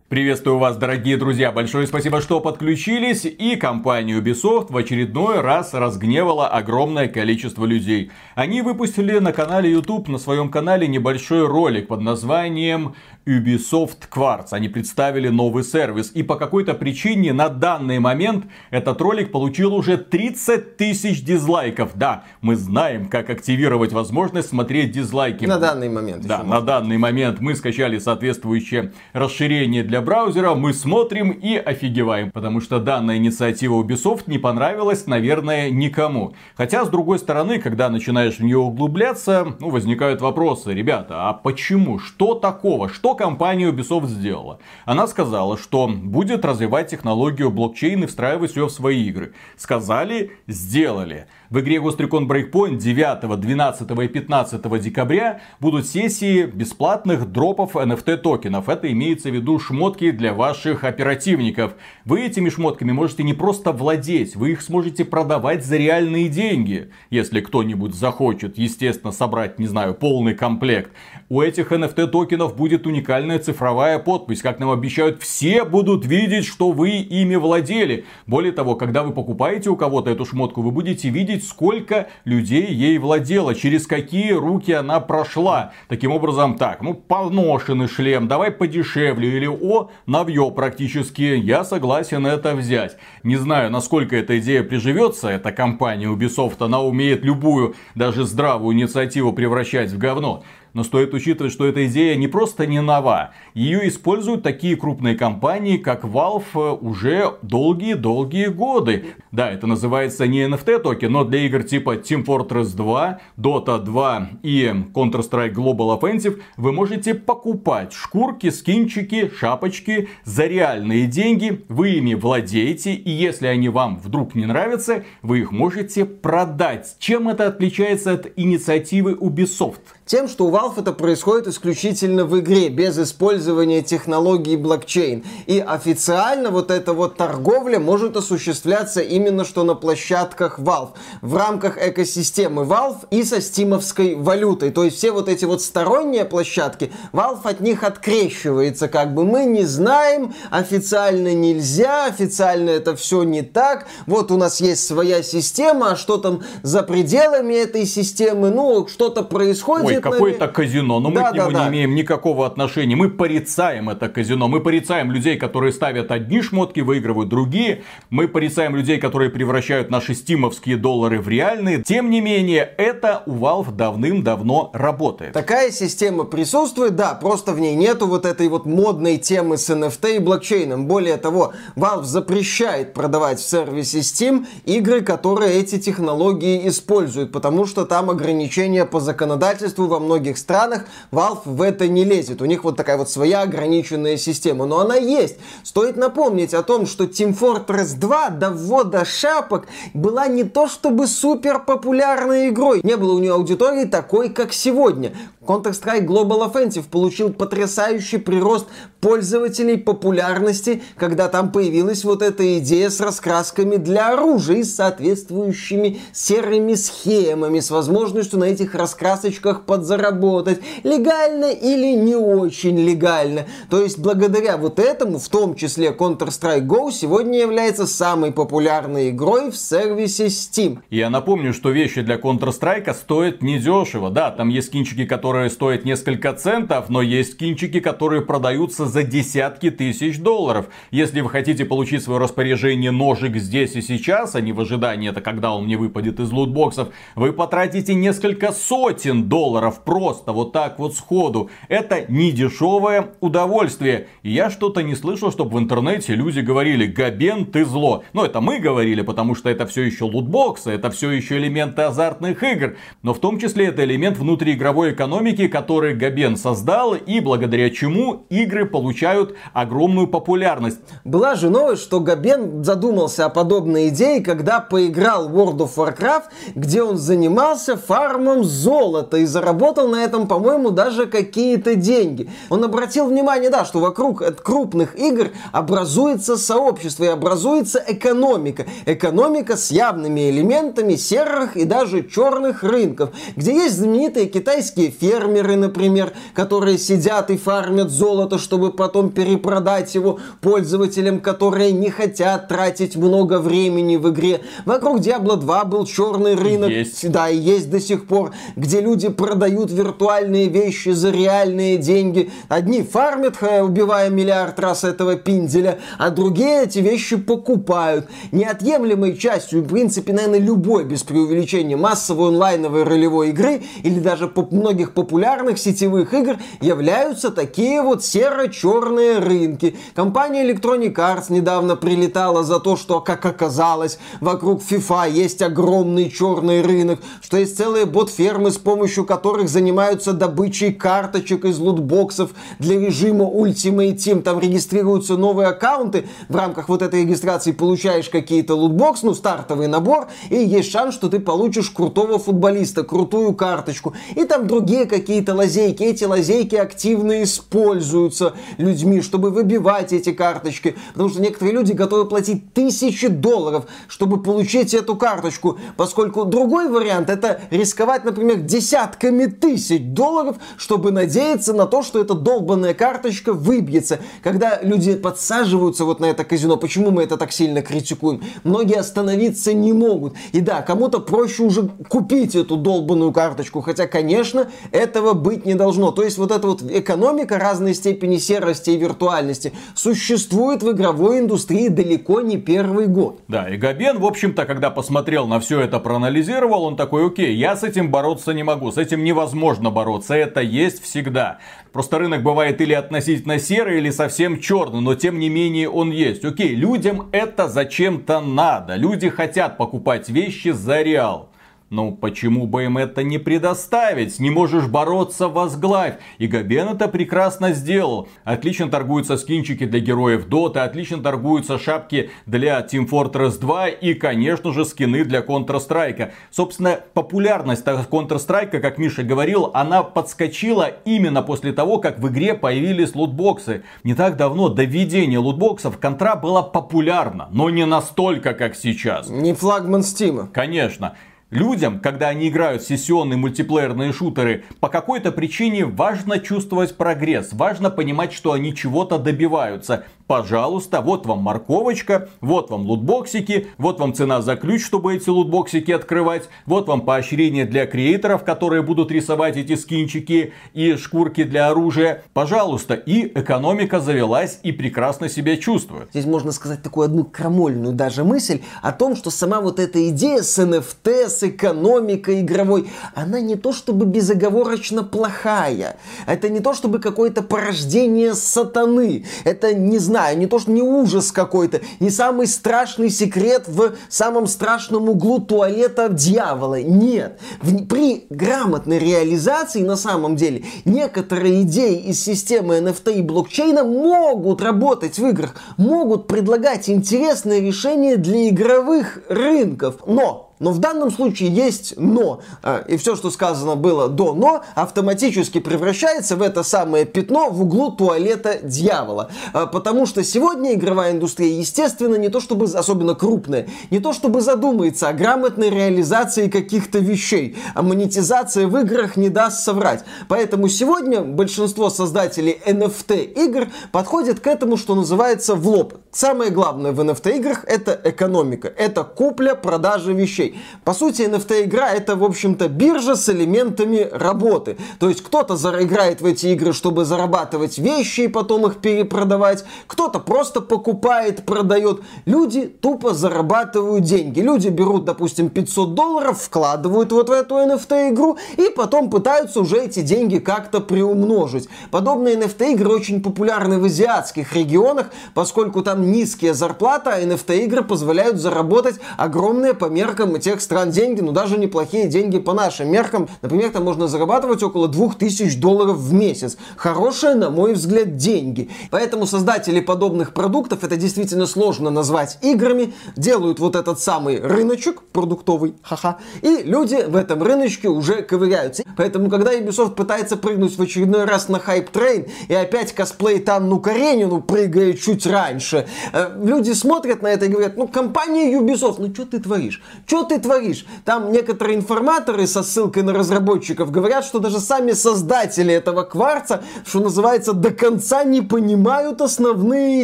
Приветствую 0.07 0.59
вас, 0.59 0.77
дорогие 0.77 1.17
друзья. 1.17 1.51
Большое 1.51 1.87
спасибо, 1.87 2.21
что 2.21 2.39
подключились. 2.39 3.25
И 3.25 3.55
компания 3.55 4.19
Ubisoft 4.19 4.71
в 4.71 4.77
очередной 4.77 5.41
раз 5.41 5.73
разгневала 5.73 6.47
огромное 6.47 7.07
количество 7.07 7.65
людей. 7.65 8.11
Они 8.35 8.61
выпустили 8.61 9.17
на 9.17 9.33
канале 9.33 9.71
YouTube, 9.71 10.07
на 10.07 10.19
своем 10.19 10.49
канале 10.49 10.87
небольшой 10.87 11.47
ролик 11.47 11.87
под 11.87 12.01
названием 12.01 12.93
Ubisoft 13.25 14.07
Quartz. 14.11 14.49
Они 14.51 14.69
представили 14.69 15.29
новый 15.29 15.63
сервис. 15.63 16.11
И 16.13 16.21
по 16.21 16.35
какой-то 16.35 16.75
причине 16.75 17.33
на 17.33 17.49
данный 17.49 17.97
момент 17.97 18.45
этот 18.69 19.01
ролик 19.01 19.31
получил 19.31 19.73
уже 19.73 19.97
30 19.97 20.77
тысяч 20.77 21.23
дизлайков. 21.23 21.93
Да, 21.95 22.25
мы 22.41 22.55
знаем, 22.55 23.07
как 23.07 23.31
активировать 23.31 23.91
возможность 23.91 24.49
смотреть 24.49 24.91
дизлайки. 24.91 25.45
На 25.45 25.57
данный 25.57 25.89
момент. 25.89 26.27
Да, 26.27 26.43
на 26.43 26.61
данный 26.61 26.99
момент 26.99 27.39
мы 27.39 27.55
скачали 27.55 27.97
соответствующее 27.97 28.93
расширение 29.13 29.83
для 29.83 29.94
браузера. 30.01 30.53
Мы 30.55 30.73
смотрим 30.73 31.31
и 31.31 31.55
офигеваем. 31.55 32.31
Потому 32.31 32.61
что 32.61 32.79
данная 32.79 33.17
инициатива 33.17 33.81
Ubisoft 33.81 34.23
не 34.27 34.37
понравилась, 34.37 35.07
наверное, 35.07 35.69
никому. 35.69 36.33
Хотя, 36.55 36.85
с 36.85 36.89
другой 36.89 37.19
стороны, 37.19 37.59
когда 37.59 37.89
начинаешь 37.89 38.37
в 38.37 38.43
нее 38.43 38.57
углубляться, 38.57 39.55
ну, 39.59 39.69
возникают 39.69 40.21
вопросы. 40.21 40.73
Ребята, 40.73 41.29
а 41.29 41.33
почему? 41.33 41.99
Что 41.99 42.35
такого? 42.35 42.89
Что 42.89 43.15
компания 43.15 43.69
Ubisoft 43.69 44.07
сделала? 44.07 44.59
Она 44.85 45.07
сказала, 45.07 45.57
что 45.57 45.87
будет 45.87 46.45
развивать 46.45 46.89
технологию 46.89 47.51
блокчейн 47.51 48.03
и 48.03 48.07
встраивать 48.07 48.55
ее 48.55 48.67
в 48.67 48.71
свои 48.71 49.03
игры. 49.03 49.33
Сказали, 49.57 50.31
сделали. 50.47 51.27
В 51.49 51.59
игре 51.59 51.77
Ghost 51.77 51.97
Recon 51.97 52.27
Breakpoint 52.27 52.77
9, 52.77 53.39
12 53.39 53.91
и 53.91 54.07
15 54.07 54.81
декабря 54.81 55.41
будут 55.59 55.87
сессии 55.87 56.45
бесплатных 56.45 57.31
дропов 57.31 57.75
NFT 57.75 58.17
токенов. 58.17 58.67
Это 58.67 58.91
имеется 58.91 59.29
в 59.29 59.33
виду 59.33 59.59
шмотки 59.85 60.09
для 60.09 60.33
ваших 60.33 60.83
оперативников. 60.83 61.73
Вы 62.05 62.25
этими 62.25 62.49
шмотками 62.49 62.91
можете 62.91 63.21
не 63.21 63.33
просто 63.33 63.71
владеть, 63.71 64.35
вы 64.35 64.53
их 64.53 64.63
сможете 64.63 65.05
продавать 65.05 65.63
за 65.63 65.77
реальные 65.77 66.27
деньги. 66.27 66.89
Если 67.11 67.39
кто-нибудь 67.39 67.93
захочет, 67.93 68.57
естественно, 68.57 69.11
собрать, 69.11 69.59
не 69.59 69.67
знаю, 69.67 69.93
полный 69.93 70.33
комплект. 70.33 70.91
У 71.29 71.39
этих 71.39 71.71
NFT 71.71 72.07
токенов 72.07 72.55
будет 72.55 72.87
уникальная 72.87 73.37
цифровая 73.37 73.99
подпись. 73.99 74.41
Как 74.41 74.59
нам 74.59 74.71
обещают, 74.71 75.21
все 75.21 75.63
будут 75.63 76.05
видеть, 76.05 76.45
что 76.45 76.71
вы 76.71 76.89
ими 76.89 77.35
владели. 77.35 78.05
Более 78.25 78.53
того, 78.53 78.75
когда 78.75 79.03
вы 79.03 79.13
покупаете 79.13 79.69
у 79.69 79.75
кого-то 79.75 80.09
эту 80.09 80.25
шмотку, 80.25 80.63
вы 80.63 80.71
будете 80.71 81.09
видеть, 81.09 81.47
сколько 81.47 82.07
людей 82.23 82.73
ей 82.73 82.97
владело, 82.97 83.53
через 83.53 83.85
какие 83.85 84.31
руки 84.31 84.71
она 84.71 84.99
прошла. 84.99 85.73
Таким 85.89 86.11
образом, 86.11 86.55
так, 86.57 86.81
ну, 86.81 86.95
поношенный 86.95 87.87
шлем, 87.87 88.27
давай 88.27 88.49
подешевле, 88.49 89.37
или 89.37 89.45
о, 89.75 89.91
навье 90.05 90.51
практически, 90.51 91.21
я 91.21 91.63
согласен 91.63 92.25
это 92.25 92.55
взять. 92.55 92.97
Не 93.23 93.35
знаю, 93.35 93.71
насколько 93.71 94.15
эта 94.15 94.39
идея 94.39 94.63
приживется, 94.63 95.29
эта 95.29 95.51
компания 95.51 96.07
Ubisoft, 96.07 96.57
она 96.59 96.81
умеет 96.81 97.23
любую, 97.23 97.75
даже 97.95 98.23
здравую 98.25 98.75
инициативу 98.75 99.33
превращать 99.33 99.91
в 99.91 99.97
говно. 99.97 100.43
Но 100.75 100.83
стоит 100.83 101.13
учитывать, 101.13 101.53
что 101.53 101.65
эта 101.65 101.87
идея 101.87 102.15
не 102.17 102.27
просто 102.27 102.67
не 102.67 102.81
нова. 102.81 103.31
Ее 103.53 103.87
используют 103.87 104.43
такие 104.43 104.75
крупные 104.75 105.15
компании, 105.15 105.77
как 105.77 106.03
Valve, 106.03 106.43
э, 106.53 106.71
уже 106.81 107.37
долгие-долгие 107.41 108.47
годы. 108.47 109.05
Да, 109.31 109.49
это 109.49 109.67
называется 109.67 110.27
не 110.27 110.43
NFT 110.45 110.79
токен, 110.79 111.13
но 111.13 111.23
для 111.23 111.45
игр 111.45 111.63
типа 111.63 111.95
Team 111.95 112.25
Fortress 112.25 112.75
2, 112.75 113.21
Dota 113.37 113.81
2 113.81 114.29
и 114.43 114.69
Counter-Strike 114.93 115.53
Global 115.53 115.97
Offensive 115.97 116.41
вы 116.57 116.73
можете 116.73 117.13
покупать 117.13 117.93
шкурки, 117.93 118.49
скинчики, 118.49 119.31
шапочки 119.33 120.09
за 120.25 120.45
реальные 120.45 121.07
деньги. 121.07 121.63
Вы 121.69 121.91
ими 121.91 122.15
владеете, 122.15 122.93
и 122.93 123.09
если 123.09 123.47
они 123.47 123.69
вам 123.69 123.97
вдруг 123.97 124.35
не 124.35 124.45
нравятся, 124.45 125.05
вы 125.21 125.39
их 125.39 125.53
можете 125.53 126.03
продать. 126.03 126.97
Чем 126.99 127.29
это 127.29 127.47
отличается 127.47 128.11
от 128.11 128.27
инициативы 128.35 129.13
Ubisoft? 129.13 129.79
Тем, 130.05 130.27
что 130.27 130.45
у 130.45 130.51
Valve 130.51 130.81
это 130.81 130.93
происходит 130.93 131.47
исключительно 131.47 132.25
в 132.25 132.39
игре, 132.39 132.69
без 132.69 132.99
использования 132.99 133.81
технологии 133.81 134.55
блокчейн. 134.55 135.23
И 135.47 135.57
официально 135.59 136.51
вот 136.51 136.69
эта 136.69 136.93
вот 136.93 137.17
торговля 137.17 137.79
может 137.79 138.15
осуществляться 138.15 139.01
именно 139.01 139.43
что 139.43 139.63
на 139.63 139.73
площадках 139.73 140.59
Valve, 140.59 140.91
в 141.23 141.35
рамках 141.35 141.79
экосистемы 141.79 142.65
Valve 142.65 143.07
и 143.09 143.23
со 143.23 143.41
стимовской 143.41 144.13
валютой. 144.13 144.69
То 144.69 144.83
есть 144.83 144.97
все 144.97 145.09
вот 145.09 145.27
эти 145.27 145.45
вот 145.45 145.63
сторонние 145.63 146.25
площадки, 146.25 146.91
Valve 147.11 147.41
от 147.43 147.59
них 147.61 147.83
открещивается, 147.83 148.87
как 148.87 149.15
бы 149.15 149.23
мы 149.23 149.45
не 149.45 149.63
знаем, 149.63 150.35
официально 150.51 151.33
нельзя, 151.33 152.05
официально 152.05 152.69
это 152.69 152.95
все 152.95 153.23
не 153.23 153.41
так, 153.41 153.87
вот 154.05 154.29
у 154.29 154.37
нас 154.37 154.61
есть 154.61 154.85
своя 154.85 155.23
система, 155.23 155.93
а 155.93 155.95
что 155.95 156.17
там 156.17 156.43
за 156.61 156.83
пределами 156.83 157.55
этой 157.55 157.87
системы, 157.87 158.51
ну, 158.51 158.85
что-то 158.87 159.23
происходит. 159.23 159.94
Ой, 159.97 160.01
какое-то 160.01 160.47
казино, 160.47 160.99
но 160.99 161.11
Да, 161.11 161.21
мы 161.21 161.29
к 161.31 161.33
нему 161.33 161.51
да, 161.51 161.57
да. 161.59 161.63
не 161.63 161.69
имеем 161.69 161.95
никакого 161.95 162.45
отношения. 162.45 162.95
Мы 162.95 163.09
порицаем 163.09 163.89
это 163.89 164.09
казино, 164.09 164.47
мы 164.47 164.61
порицаем 164.61 165.11
людей, 165.11 165.37
которые 165.37 165.71
ставят 165.71 166.11
одни 166.11 166.41
шмотки, 166.41 166.79
выигрывают 166.79 167.29
другие. 167.29 167.83
Мы 168.09 168.27
порицаем 168.27 168.75
людей, 168.75 168.99
которые 168.99 169.29
превращают 169.29 169.89
наши 169.89 170.13
стимовские 170.15 170.77
доллары 170.77 171.19
в 171.19 171.27
реальные. 171.27 171.83
Тем 171.83 172.09
не 172.09 172.21
менее, 172.21 172.69
это 172.77 173.23
у 173.25 173.33
Valve 173.33 173.71
давным-давно 173.71 174.71
работает. 174.73 175.33
Такая 175.33 175.71
система 175.71 176.23
присутствует, 176.23 176.95
да, 176.95 177.13
просто 177.13 177.53
в 177.53 177.59
ней 177.59 177.75
нету 177.75 178.07
вот 178.07 178.25
этой 178.25 178.47
вот 178.47 178.65
модной 178.65 179.17
темы 179.17 179.57
с 179.57 179.69
NFT 179.69 180.17
и 180.17 180.19
блокчейном. 180.19 180.87
Более 180.87 181.17
того, 181.17 181.53
Valve 181.75 182.03
запрещает 182.03 182.93
продавать 182.93 183.39
в 183.39 183.49
сервисе 183.49 183.99
Steam 183.99 184.45
игры, 184.65 185.01
которые 185.01 185.53
эти 185.59 185.79
технологии 185.79 186.67
используют, 186.67 187.31
потому 187.31 187.65
что 187.65 187.85
там 187.85 188.09
ограничения 188.09 188.85
по 188.85 188.99
законодательству 188.99 189.84
во 189.87 189.99
многих 189.99 190.37
странах. 190.37 190.85
Valve 191.11 191.41
в 191.45 191.61
это 191.61 191.87
не 191.87 192.03
лезет. 192.03 192.41
У 192.41 192.45
них 192.45 192.63
вот 192.63 192.77
такая 192.77 192.97
вот 192.97 193.09
своя 193.09 193.41
ограниченная 193.41 194.17
система. 194.17 194.65
Но 194.65 194.79
она 194.79 194.95
есть. 194.95 195.37
Стоит 195.63 195.97
напомнить 195.97 196.53
о 196.53 196.63
том, 196.63 196.85
что 196.85 197.05
Team 197.05 197.37
Fortress 197.37 197.97
2 197.97 198.29
до 198.29 198.51
ввода 198.51 199.05
шапок 199.05 199.67
была 199.93 200.27
не 200.27 200.43
то 200.43 200.67
чтобы 200.67 201.07
супер 201.07 201.59
популярной 201.59 202.49
игрой. 202.49 202.81
Не 202.83 202.97
было 202.97 203.13
у 203.13 203.19
нее 203.19 203.33
аудитории 203.33 203.85
такой, 203.85 204.29
как 204.29 204.53
сегодня. 204.53 205.13
Counter-Strike 205.45 206.05
Global 206.05 206.51
Offensive 206.51 206.85
получил 206.89 207.31
потрясающий 207.31 208.17
прирост 208.17 208.65
пользователей 208.99 209.77
популярности, 209.77 210.81
когда 210.97 211.27
там 211.27 211.51
появилась 211.51 212.03
вот 212.03 212.21
эта 212.21 212.57
идея 212.57 212.89
с 212.89 212.99
раскрасками 212.99 213.75
для 213.75 214.13
оружия 214.13 214.57
и 214.57 214.63
с 214.63 214.75
соответствующими 214.75 215.99
серыми 216.11 216.73
схемами, 216.73 217.59
с 217.59 217.69
возможностью 217.69 218.39
на 218.39 218.45
этих 218.45 218.73
раскрасочках 218.73 219.65
подзаработать. 219.75 220.61
Легально 220.83 221.51
или 221.51 221.95
не 221.95 222.15
очень 222.15 222.79
легально. 222.79 223.45
То 223.69 223.81
есть 223.81 223.99
благодаря 223.99 224.57
вот 224.57 224.79
этому, 224.79 225.19
в 225.19 225.27
том 225.27 225.55
числе 225.55 225.89
Counter-Strike 225.89 226.65
Go, 226.65 226.91
сегодня 226.91 227.39
является 227.39 227.85
самой 227.85 228.31
популярной 228.31 229.09
игрой 229.09 229.51
в 229.51 229.57
сервисе 229.57 230.27
Steam. 230.27 230.79
Я 230.89 231.09
напомню, 231.09 231.53
что 231.53 231.71
вещи 231.71 232.01
для 232.01 232.15
Counter-Strike 232.15 232.93
стоят 232.93 233.41
недешево. 233.41 234.09
Да, 234.09 234.31
там 234.31 234.47
есть 234.47 234.71
кинчики, 234.71 235.05
которые 235.05 235.49
стоят 235.49 235.83
несколько 235.83 236.31
центов, 236.33 236.89
но 236.89 237.01
есть 237.01 237.37
кинчики, 237.37 237.81
которые 237.81 238.21
продаются 238.21 238.85
за 238.85 239.03
десятки 239.03 239.71
тысяч 239.71 240.19
долларов. 240.19 240.67
Если 240.91 241.19
вы 241.19 241.29
хотите 241.29 241.65
получить 241.65 242.01
свое 242.03 242.19
распоряжение 242.19 242.91
ножик 242.91 243.35
здесь 243.35 243.75
и 243.75 243.81
сейчас, 243.81 244.35
а 244.35 244.41
не 244.41 244.53
в 244.53 244.61
ожидании 244.61 245.09
это 245.09 245.19
когда 245.19 245.53
он 245.53 245.65
мне 245.65 245.75
выпадет 245.75 246.21
из 246.21 246.31
лутбоксов, 246.31 246.89
вы 247.15 247.33
потратите 247.33 247.93
несколько 247.93 248.53
сотен 248.53 249.25
долларов 249.25 249.64
долларов 249.65 249.81
просто 249.83 250.31
вот 250.31 250.51
так 250.51 250.79
вот 250.79 250.95
сходу. 250.95 251.49
Это 251.69 252.05
не 252.07 252.31
дешевое 252.31 253.13
удовольствие. 253.19 254.07
И 254.23 254.31
я 254.31 254.49
что-то 254.49 254.81
не 254.81 254.95
слышал, 254.95 255.31
чтобы 255.31 255.57
в 255.57 255.59
интернете 255.59 256.15
люди 256.15 256.39
говорили, 256.39 256.85
Габен, 256.85 257.45
ты 257.45 257.65
зло. 257.65 258.03
Ну, 258.13 258.23
это 258.23 258.41
мы 258.41 258.59
говорили, 258.59 259.01
потому 259.01 259.35
что 259.35 259.49
это 259.49 259.65
все 259.65 259.83
еще 259.83 260.05
лутбоксы, 260.05 260.71
это 260.71 260.89
все 260.89 261.11
еще 261.11 261.37
элементы 261.37 261.83
азартных 261.83 262.43
игр. 262.43 262.75
Но 263.03 263.13
в 263.13 263.19
том 263.19 263.39
числе 263.39 263.67
это 263.67 263.83
элемент 263.83 264.17
внутриигровой 264.17 264.91
экономики, 264.91 265.47
который 265.47 265.95
Габен 265.95 266.37
создал 266.37 266.95
и 266.95 267.19
благодаря 267.19 267.69
чему 267.69 268.25
игры 268.29 268.65
получают 268.65 269.35
огромную 269.53 270.07
популярность. 270.07 270.79
Была 271.03 271.35
же 271.35 271.49
новость, 271.49 271.83
что 271.83 271.99
Габен 271.99 272.63
задумался 272.63 273.25
о 273.25 273.29
подобной 273.29 273.89
идее, 273.89 274.21
когда 274.21 274.59
поиграл 274.59 275.29
в 275.29 275.35
World 275.35 275.57
of 275.57 275.75
Warcraft, 275.75 276.23
где 276.55 276.83
он 276.83 276.97
занимался 276.97 277.77
фармом 277.77 278.43
золота 278.43 279.17
и 279.17 279.25
заработал 279.25 279.54
на 279.55 280.03
этом, 280.03 280.27
по-моему, 280.27 280.71
даже 280.71 281.05
какие-то 281.05 281.75
деньги. 281.75 282.29
Он 282.49 282.63
обратил 282.63 283.07
внимание, 283.07 283.49
да, 283.49 283.65
что 283.65 283.79
вокруг 283.79 284.23
крупных 284.43 284.97
игр 284.97 285.29
образуется 285.51 286.37
сообщество 286.37 287.05
и 287.05 287.07
образуется 287.07 287.83
экономика. 287.85 288.65
Экономика 288.85 289.57
с 289.57 289.71
явными 289.71 290.29
элементами 290.29 290.95
серых 290.95 291.57
и 291.57 291.65
даже 291.65 292.07
черных 292.07 292.63
рынков, 292.63 293.11
где 293.35 293.53
есть 293.53 293.77
знаменитые 293.77 294.27
китайские 294.27 294.91
фермеры, 294.91 295.55
например, 295.55 296.13
которые 296.33 296.77
сидят 296.77 297.29
и 297.29 297.37
фармят 297.37 297.89
золото, 297.89 298.37
чтобы 298.37 298.71
потом 298.71 299.09
перепродать 299.09 299.95
его 299.95 300.19
пользователям, 300.41 301.19
которые 301.19 301.71
не 301.71 301.89
хотят 301.89 302.47
тратить 302.47 302.95
много 302.95 303.39
времени 303.39 303.95
в 303.95 304.09
игре. 304.09 304.41
Вокруг 304.65 304.99
Diablo 304.99 305.37
2 305.37 305.65
был 305.65 305.85
черный 305.85 306.35
рынок. 306.35 306.69
Есть. 306.69 307.09
Да, 307.09 307.29
и 307.29 307.37
есть 307.37 307.69
до 307.69 307.79
сих 307.79 308.07
пор, 308.07 308.31
где 308.55 308.81
люди 308.81 309.09
продают 309.09 309.44
виртуальные 309.47 310.47
вещи 310.47 310.89
за 310.89 311.11
реальные 311.11 311.77
деньги. 311.77 312.31
Одни 312.49 312.81
фармят, 312.81 313.37
убивая 313.41 314.09
миллиард 314.09 314.59
раз 314.59 314.83
этого 314.83 315.15
пинделя, 315.15 315.79
а 315.97 316.09
другие 316.09 316.63
эти 316.63 316.79
вещи 316.79 317.17
покупают. 317.17 318.07
Неотъемлемой 318.31 319.17
частью, 319.17 319.61
в 319.61 319.67
принципе, 319.67 320.13
наверное, 320.13 320.39
любой, 320.39 320.85
без 320.85 321.03
преувеличения, 321.03 321.77
массовой 321.77 322.29
онлайновой 322.29 322.83
ролевой 322.83 323.29
игры 323.29 323.63
или 323.83 323.99
даже 323.99 324.27
по 324.27 324.47
многих 324.49 324.93
популярных 324.93 325.57
сетевых 325.57 326.13
игр 326.13 326.37
являются 326.61 327.31
такие 327.31 327.81
вот 327.81 328.03
серо-черные 328.03 329.19
рынки. 329.19 329.75
Компания 329.93 330.49
Electronic 330.49 330.93
Arts 330.93 331.25
недавно 331.29 331.75
прилетала 331.75 332.43
за 332.43 332.59
то, 332.59 332.75
что, 332.77 333.01
как 333.01 333.25
оказалось, 333.25 333.99
вокруг 334.21 334.61
FIFA 334.61 335.11
есть 335.11 335.41
огромный 335.41 336.09
черный 336.09 336.61
рынок, 336.61 336.99
что 337.21 337.37
есть 337.37 337.57
целые 337.57 337.85
бот-фермы, 337.85 338.51
с 338.51 338.57
помощью 338.57 339.05
которых 339.05 339.34
занимаются 339.43 340.13
добычей 340.13 340.73
карточек 340.73 341.45
из 341.45 341.59
лутбоксов 341.59 342.31
для 342.59 342.79
режима 342.79 343.25
Ultimate 343.25 343.95
Team. 343.95 344.21
Там 344.21 344.39
регистрируются 344.39 345.17
новые 345.17 345.49
аккаунты, 345.49 346.07
в 346.29 346.35
рамках 346.35 346.69
вот 346.69 346.81
этой 346.81 347.01
регистрации 347.01 347.51
получаешь 347.51 348.09
какие-то 348.09 348.55
лутбокс, 348.55 349.03
ну, 349.03 349.13
стартовый 349.13 349.67
набор, 349.67 350.07
и 350.29 350.35
есть 350.35 350.71
шанс, 350.71 350.95
что 350.95 351.09
ты 351.09 351.19
получишь 351.19 351.69
крутого 351.69 352.19
футболиста, 352.19 352.83
крутую 352.83 353.33
карточку. 353.33 353.93
И 354.15 354.23
там 354.23 354.47
другие 354.47 354.85
какие-то 354.85 355.33
лазейки. 355.35 355.83
Эти 355.83 356.03
лазейки 356.05 356.55
активно 356.55 357.23
используются 357.23 358.33
людьми, 358.57 359.01
чтобы 359.01 359.29
выбивать 359.29 359.93
эти 359.93 360.11
карточки. 360.11 360.75
Потому 360.93 361.09
что 361.09 361.21
некоторые 361.21 361.53
люди 361.53 361.73
готовы 361.73 362.05
платить 362.05 362.53
тысячи 362.53 363.07
долларов, 363.07 363.65
чтобы 363.87 364.21
получить 364.21 364.73
эту 364.73 364.95
карточку. 364.95 365.57
Поскольку 365.77 366.25
другой 366.25 366.69
вариант 366.69 367.09
это 367.09 367.41
рисковать, 367.51 368.05
например, 368.05 368.37
десятками 368.37 369.14
тысяч 369.23 369.81
долларов, 369.81 370.35
чтобы 370.57 370.91
надеяться 370.91 371.53
на 371.53 371.65
то, 371.65 371.81
что 371.81 371.99
эта 371.99 372.13
долбанная 372.13 372.73
карточка 372.73 373.33
выбьется. 373.33 373.99
Когда 374.21 374.59
люди 374.61 374.95
подсаживаются 374.95 375.85
вот 375.85 375.99
на 375.99 376.05
это 376.05 376.23
казино, 376.23 376.57
почему 376.57 376.91
мы 376.91 377.03
это 377.03 377.17
так 377.17 377.31
сильно 377.31 377.61
критикуем? 377.61 378.21
Многие 378.43 378.77
остановиться 378.77 379.53
не 379.53 379.73
могут. 379.73 380.13
И 380.33 380.41
да, 380.41 380.61
кому-то 380.61 380.99
проще 380.99 381.43
уже 381.43 381.69
купить 381.87 382.35
эту 382.35 382.57
долбанную 382.57 383.11
карточку, 383.11 383.61
хотя, 383.61 383.87
конечно, 383.87 384.49
этого 384.71 385.13
быть 385.13 385.45
не 385.45 385.55
должно. 385.55 385.91
То 385.91 386.03
есть 386.03 386.17
вот 386.17 386.31
эта 386.31 386.47
вот 386.47 386.61
экономика 386.61 387.39
разной 387.39 387.73
степени 387.73 388.17
серости 388.17 388.71
и 388.71 388.77
виртуальности 388.77 389.53
существует 389.73 390.63
в 390.63 390.71
игровой 390.71 391.19
индустрии 391.19 391.69
далеко 391.69 392.21
не 392.21 392.37
первый 392.37 392.87
год. 392.87 393.21
Да, 393.27 393.49
и 393.49 393.57
Габен, 393.57 393.99
в 393.99 394.05
общем-то, 394.05 394.45
когда 394.45 394.69
посмотрел 394.69 395.27
на 395.27 395.39
все 395.39 395.61
это, 395.61 395.79
проанализировал, 395.79 396.63
он 396.63 396.75
такой, 396.75 397.07
окей, 397.07 397.35
я 397.35 397.55
с 397.55 397.63
этим 397.63 397.91
бороться 397.91 398.33
не 398.33 398.43
могу, 398.43 398.71
с 398.71 398.77
этим 398.77 399.03
невозможно 399.05 399.71
бороться, 399.71 400.13
это 400.13 400.41
есть 400.41 400.83
всегда. 400.83 401.39
Просто 401.71 401.99
рынок 401.99 402.23
бывает 402.23 402.59
или 402.59 402.73
относительно 402.73 403.39
серый, 403.39 403.77
или 403.77 403.89
совсем 403.91 404.41
черный, 404.41 404.81
но 404.81 404.95
тем 404.95 405.19
не 405.19 405.29
менее 405.29 405.69
он 405.69 405.91
есть. 405.91 406.25
Окей, 406.25 406.53
людям 406.53 407.07
это 407.13 407.47
зачем-то 407.47 408.19
надо. 408.19 408.75
Люди 408.75 409.07
хотят 409.07 409.57
покупать 409.57 410.09
вещи 410.09 410.49
за 410.49 410.81
реал. 410.81 411.29
Ну, 411.71 411.91
почему 411.91 412.45
бы 412.45 412.65
им 412.65 412.77
это 412.77 413.01
не 413.01 413.17
предоставить? 413.17 414.19
Не 414.19 414.29
можешь 414.29 414.67
бороться, 414.67 415.27
возглавь. 415.27 415.95
И 416.19 416.27
Габен 416.27 416.69
это 416.69 416.87
прекрасно 416.87 417.53
сделал. 417.53 418.07
Отлично 418.23 418.69
торгуются 418.69 419.17
скинчики 419.17 419.65
для 419.65 419.79
героев 419.79 420.27
Доты, 420.27 420.59
отлично 420.59 421.01
торгуются 421.01 421.57
шапки 421.57 422.11
для 422.27 422.59
Team 422.61 422.87
Fortress 422.87 423.39
2 423.39 423.69
и, 423.69 423.95
конечно 423.95 424.53
же, 424.53 424.63
скины 424.63 425.03
для 425.05 425.21
Counter-Strike. 425.21 426.11
Собственно, 426.29 426.79
популярность 426.93 427.65
Counter-Strike, 427.65 428.59
как 428.59 428.77
Миша 428.77 429.01
говорил, 429.01 429.49
она 429.55 429.81
подскочила 429.81 430.71
именно 430.85 431.23
после 431.23 431.51
того, 431.51 431.79
как 431.79 431.97
в 431.97 432.07
игре 432.09 432.35
появились 432.35 432.93
лутбоксы. 432.93 433.63
Не 433.83 433.95
так 433.95 434.17
давно 434.17 434.49
до 434.49 434.65
введения 434.65 435.17
лутбоксов 435.17 435.79
Контра 435.79 436.15
была 436.15 436.43
популярна, 436.43 437.27
но 437.31 437.49
не 437.49 437.65
настолько, 437.65 438.35
как 438.35 438.55
сейчас. 438.55 439.09
Не 439.09 439.33
флагман 439.33 439.81
Стима. 439.81 440.27
Конечно. 440.31 440.95
Людям, 441.35 441.81
когда 441.81 442.07
они 442.07 442.29
играют 442.29 442.63
сессионные 442.63 443.17
мультиплеерные 443.17 443.91
шутеры, 443.91 444.45
по 444.61 444.69
какой-то 444.69 445.11
причине 445.11 445.65
важно 445.65 446.19
чувствовать 446.19 446.77
прогресс, 446.77 447.33
важно 447.33 447.69
понимать, 447.69 448.13
что 448.13 448.31
они 448.31 448.55
чего-то 448.55 448.97
добиваются. 448.97 449.83
Пожалуйста, 450.07 450.81
вот 450.81 451.07
вам 451.07 451.19
морковочка, 451.19 452.09
вот 452.21 452.51
вам 452.51 452.67
лутбоксики, 452.67 453.47
вот 453.57 453.79
вам 453.79 453.95
цена 453.95 454.21
за 454.21 454.35
ключ, 454.35 454.63
чтобы 454.63 454.95
эти 454.95 455.09
лутбоксики 455.09 455.71
открывать, 455.71 456.29
вот 456.45 456.67
вам 456.67 456.81
поощрение 456.81 457.45
для 457.45 457.65
креаторов, 457.65 458.23
которые 458.23 458.61
будут 458.61 458.91
рисовать 458.91 459.35
эти 459.35 459.55
скинчики 459.55 460.33
и 460.53 460.75
шкурки 460.75 461.23
для 461.23 461.49
оружия. 461.49 462.03
Пожалуйста, 462.13 462.75
и 462.75 463.07
экономика 463.19 463.79
завелась 463.79 464.39
и 464.43 464.51
прекрасно 464.51 465.09
себя 465.09 465.37
чувствует. 465.37 465.89
Здесь 465.89 466.05
можно 466.05 466.31
сказать 466.31 466.61
такую 466.61 466.85
одну 466.85 467.03
крамольную 467.03 467.73
даже 467.73 468.03
мысль 468.03 468.41
о 468.61 468.73
том, 468.73 468.95
что 468.95 469.09
сама 469.09 469.41
вот 469.41 469.59
эта 469.59 469.89
идея 469.89 470.21
с 470.21 470.37
NFT, 470.37 471.09
с 471.09 471.23
экономикой 471.23 472.21
игровой, 472.21 472.69
она 472.93 473.19
не 473.21 473.35
то 473.35 473.53
чтобы 473.53 473.87
безоговорочно 473.87 474.83
плохая. 474.83 475.77
Это 476.05 476.29
не 476.29 476.41
то 476.41 476.53
чтобы 476.53 476.77
какое-то 476.77 477.23
порождение 477.23 478.13
сатаны. 478.13 479.05
Это 479.23 479.55
не 479.55 479.79
знаю 479.79 479.94
знаю, 479.95 480.17
не 480.17 480.27
то 480.27 480.39
что 480.39 480.51
не 480.51 480.61
ужас 480.61 481.13
какой-то, 481.13 481.61
не 481.79 481.89
самый 481.89 482.27
страшный 482.27 482.89
секрет 482.89 483.47
в 483.47 483.75
самом 483.87 484.27
страшном 484.27 484.89
углу 484.89 485.19
туалета 485.19 485.87
дьявола. 485.87 486.61
Нет. 486.61 487.17
В, 487.41 487.65
при 487.65 488.05
грамотной 488.09 488.77
реализации 488.77 489.61
на 489.61 489.77
самом 489.77 490.17
деле 490.17 490.43
некоторые 490.65 491.43
идеи 491.43 491.77
из 491.77 492.03
системы 492.03 492.57
NFT 492.57 492.95
и 492.95 493.01
блокчейна 493.01 493.63
могут 493.63 494.41
работать 494.41 494.99
в 494.99 495.07
играх, 495.07 495.35
могут 495.55 496.07
предлагать 496.07 496.69
интересные 496.69 497.39
решения 497.39 497.95
для 497.95 498.27
игровых 498.27 498.99
рынков. 499.07 499.75
Но 499.87 500.24
но 500.39 500.51
в 500.51 500.59
данном 500.59 500.91
случае 500.91 501.29
есть 501.29 501.73
но. 501.77 502.21
А, 502.43 502.63
и 502.67 502.77
все, 502.77 502.95
что 502.95 503.09
сказано 503.09 503.55
было 503.55 503.87
до 503.87 504.13
но, 504.13 504.43
автоматически 504.55 505.39
превращается 505.39 506.15
в 506.15 506.21
это 506.21 506.43
самое 506.43 506.85
пятно 506.85 507.29
в 507.29 507.43
углу 507.43 507.71
туалета 507.71 508.39
дьявола. 508.43 509.09
А, 509.33 509.45
потому 509.45 509.85
что 509.85 510.03
сегодня 510.03 510.53
игровая 510.53 510.91
индустрия, 510.91 511.37
естественно, 511.37 511.95
не 511.95 512.09
то 512.09 512.19
чтобы 512.19 512.45
особенно 512.45 512.95
крупная, 512.95 513.47
не 513.71 513.79
то 513.79 513.93
чтобы 513.93 514.21
задумается 514.21 514.89
о 514.89 514.93
грамотной 514.93 515.49
реализации 515.49 516.27
каких-то 516.27 516.79
вещей. 516.79 517.37
А 517.53 517.61
монетизация 517.61 518.47
в 518.47 518.57
играх 518.57 518.97
не 518.97 519.09
даст 519.09 519.43
соврать. 519.43 519.83
Поэтому 520.09 520.49
сегодня 520.49 521.01
большинство 521.01 521.69
создателей 521.69 522.39
NFT 522.45 523.03
игр 523.13 523.47
подходят 523.71 524.19
к 524.19 524.27
этому, 524.27 524.57
что 524.57 524.75
называется, 524.75 525.35
в 525.35 525.47
лоб. 525.47 525.75
Самое 525.91 526.29
главное 526.29 526.71
в 526.73 526.79
NFT 526.81 527.17
играх 527.17 527.45
это 527.45 527.79
экономика. 527.83 528.47
Это 528.47 528.83
купля-продажа 528.83 529.93
вещей 529.93 530.24
вещей. 530.25 530.39
По 530.63 530.73
сути, 530.73 531.03
NFT-игра 531.03 531.71
это, 531.71 531.95
в 531.95 532.03
общем-то, 532.03 532.47
биржа 532.47 532.95
с 532.95 533.09
элементами 533.09 533.87
работы. 533.91 534.57
То 534.79 534.89
есть 534.89 535.03
кто-то 535.03 535.35
играет 535.61 536.01
в 536.01 536.05
эти 536.05 536.27
игры, 536.27 536.53
чтобы 536.53 536.85
зарабатывать 536.85 537.57
вещи 537.57 538.01
и 538.01 538.07
потом 538.07 538.45
их 538.47 538.57
перепродавать. 538.57 539.45
Кто-то 539.67 539.99
просто 539.99 540.41
покупает, 540.41 541.25
продает. 541.25 541.81
Люди 542.05 542.45
тупо 542.45 542.93
зарабатывают 542.93 543.83
деньги. 543.83 544.21
Люди 544.21 544.49
берут, 544.49 544.85
допустим, 544.85 545.29
500 545.29 545.75
долларов, 545.75 546.21
вкладывают 546.21 546.91
вот 546.91 547.09
в 547.09 547.11
эту 547.11 547.35
NFT-игру 547.35 548.17
и 548.37 548.49
потом 548.55 548.89
пытаются 548.89 549.41
уже 549.41 549.57
эти 549.57 549.81
деньги 549.81 550.17
как-то 550.17 550.61
приумножить. 550.61 551.49
Подобные 551.71 552.15
NFT-игры 552.15 552.69
очень 552.69 553.01
популярны 553.01 553.59
в 553.59 553.65
азиатских 553.65 554.33
регионах, 554.33 554.87
поскольку 555.13 555.61
там 555.61 555.91
низкие 555.91 556.33
зарплаты, 556.33 556.89
а 556.89 557.01
NFT-игры 557.01 557.63
позволяют 557.63 558.17
заработать 558.17 558.79
огромные 558.97 559.53
по 559.53 559.65
меркам 559.65 560.14
тех 560.19 560.41
стран 560.41 560.71
деньги, 560.71 561.01
ну 561.01 561.11
даже 561.11 561.37
неплохие 561.37 561.87
деньги 561.87 562.19
по 562.19 562.33
нашим 562.33 562.69
меркам. 562.69 563.07
Например, 563.21 563.49
там 563.51 563.63
можно 563.63 563.87
зарабатывать 563.87 564.43
около 564.43 564.67
2000 564.67 565.39
долларов 565.39 565.77
в 565.77 565.93
месяц. 565.93 566.37
Хорошие, 566.57 567.15
на 567.15 567.29
мой 567.29 567.53
взгляд, 567.53 567.97
деньги. 567.97 568.49
Поэтому 568.71 569.05
создатели 569.05 569.59
подобных 569.59 570.13
продуктов, 570.13 570.63
это 570.63 570.75
действительно 570.77 571.25
сложно 571.25 571.69
назвать 571.69 572.17
играми, 572.21 572.73
делают 572.95 573.39
вот 573.39 573.55
этот 573.55 573.79
самый 573.79 574.19
рыночек 574.19 574.81
продуктовый, 574.91 575.55
ха-ха, 575.61 575.97
и 576.21 576.43
люди 576.43 576.83
в 576.87 576.95
этом 576.95 577.21
рыночке 577.21 577.67
уже 577.67 578.01
ковыряются. 578.01 578.63
Поэтому, 578.77 579.09
когда 579.09 579.33
Ubisoft 579.33 579.75
пытается 579.75 580.17
прыгнуть 580.17 580.57
в 580.57 580.61
очередной 580.61 581.05
раз 581.05 581.29
на 581.29 581.39
hype 581.39 581.66
train, 581.66 582.07
и 582.27 582.33
опять 582.33 582.73
косплей 582.73 583.19
Анну 583.19 583.59
Каренину 583.59 584.21
прыгает 584.21 584.79
чуть 584.81 585.05
раньше, 585.05 585.67
э, 585.93 586.11
люди 586.23 586.51
смотрят 586.51 587.01
на 587.01 587.07
это 587.07 587.25
и 587.25 587.29
говорят, 587.29 587.57
ну, 587.57 587.67
компания 587.67 588.33
Ubisoft, 588.37 588.75
ну, 588.79 588.93
что 588.93 589.05
ты 589.05 589.19
творишь? 589.19 589.61
Что 589.85 590.03
ты 590.05 590.19
творишь? 590.19 590.65
Там 590.85 591.11
некоторые 591.11 591.57
информаторы 591.57 592.27
со 592.27 592.43
ссылкой 592.43 592.83
на 592.83 592.93
разработчиков 592.93 593.71
говорят, 593.71 594.05
что 594.05 594.19
даже 594.19 594.39
сами 594.39 594.71
создатели 594.71 595.53
этого 595.53 595.83
кварца, 595.83 596.43
что 596.65 596.79
называется, 596.79 597.33
до 597.33 597.51
конца 597.51 598.03
не 598.03 598.21
понимают 598.21 599.01
основные 599.01 599.83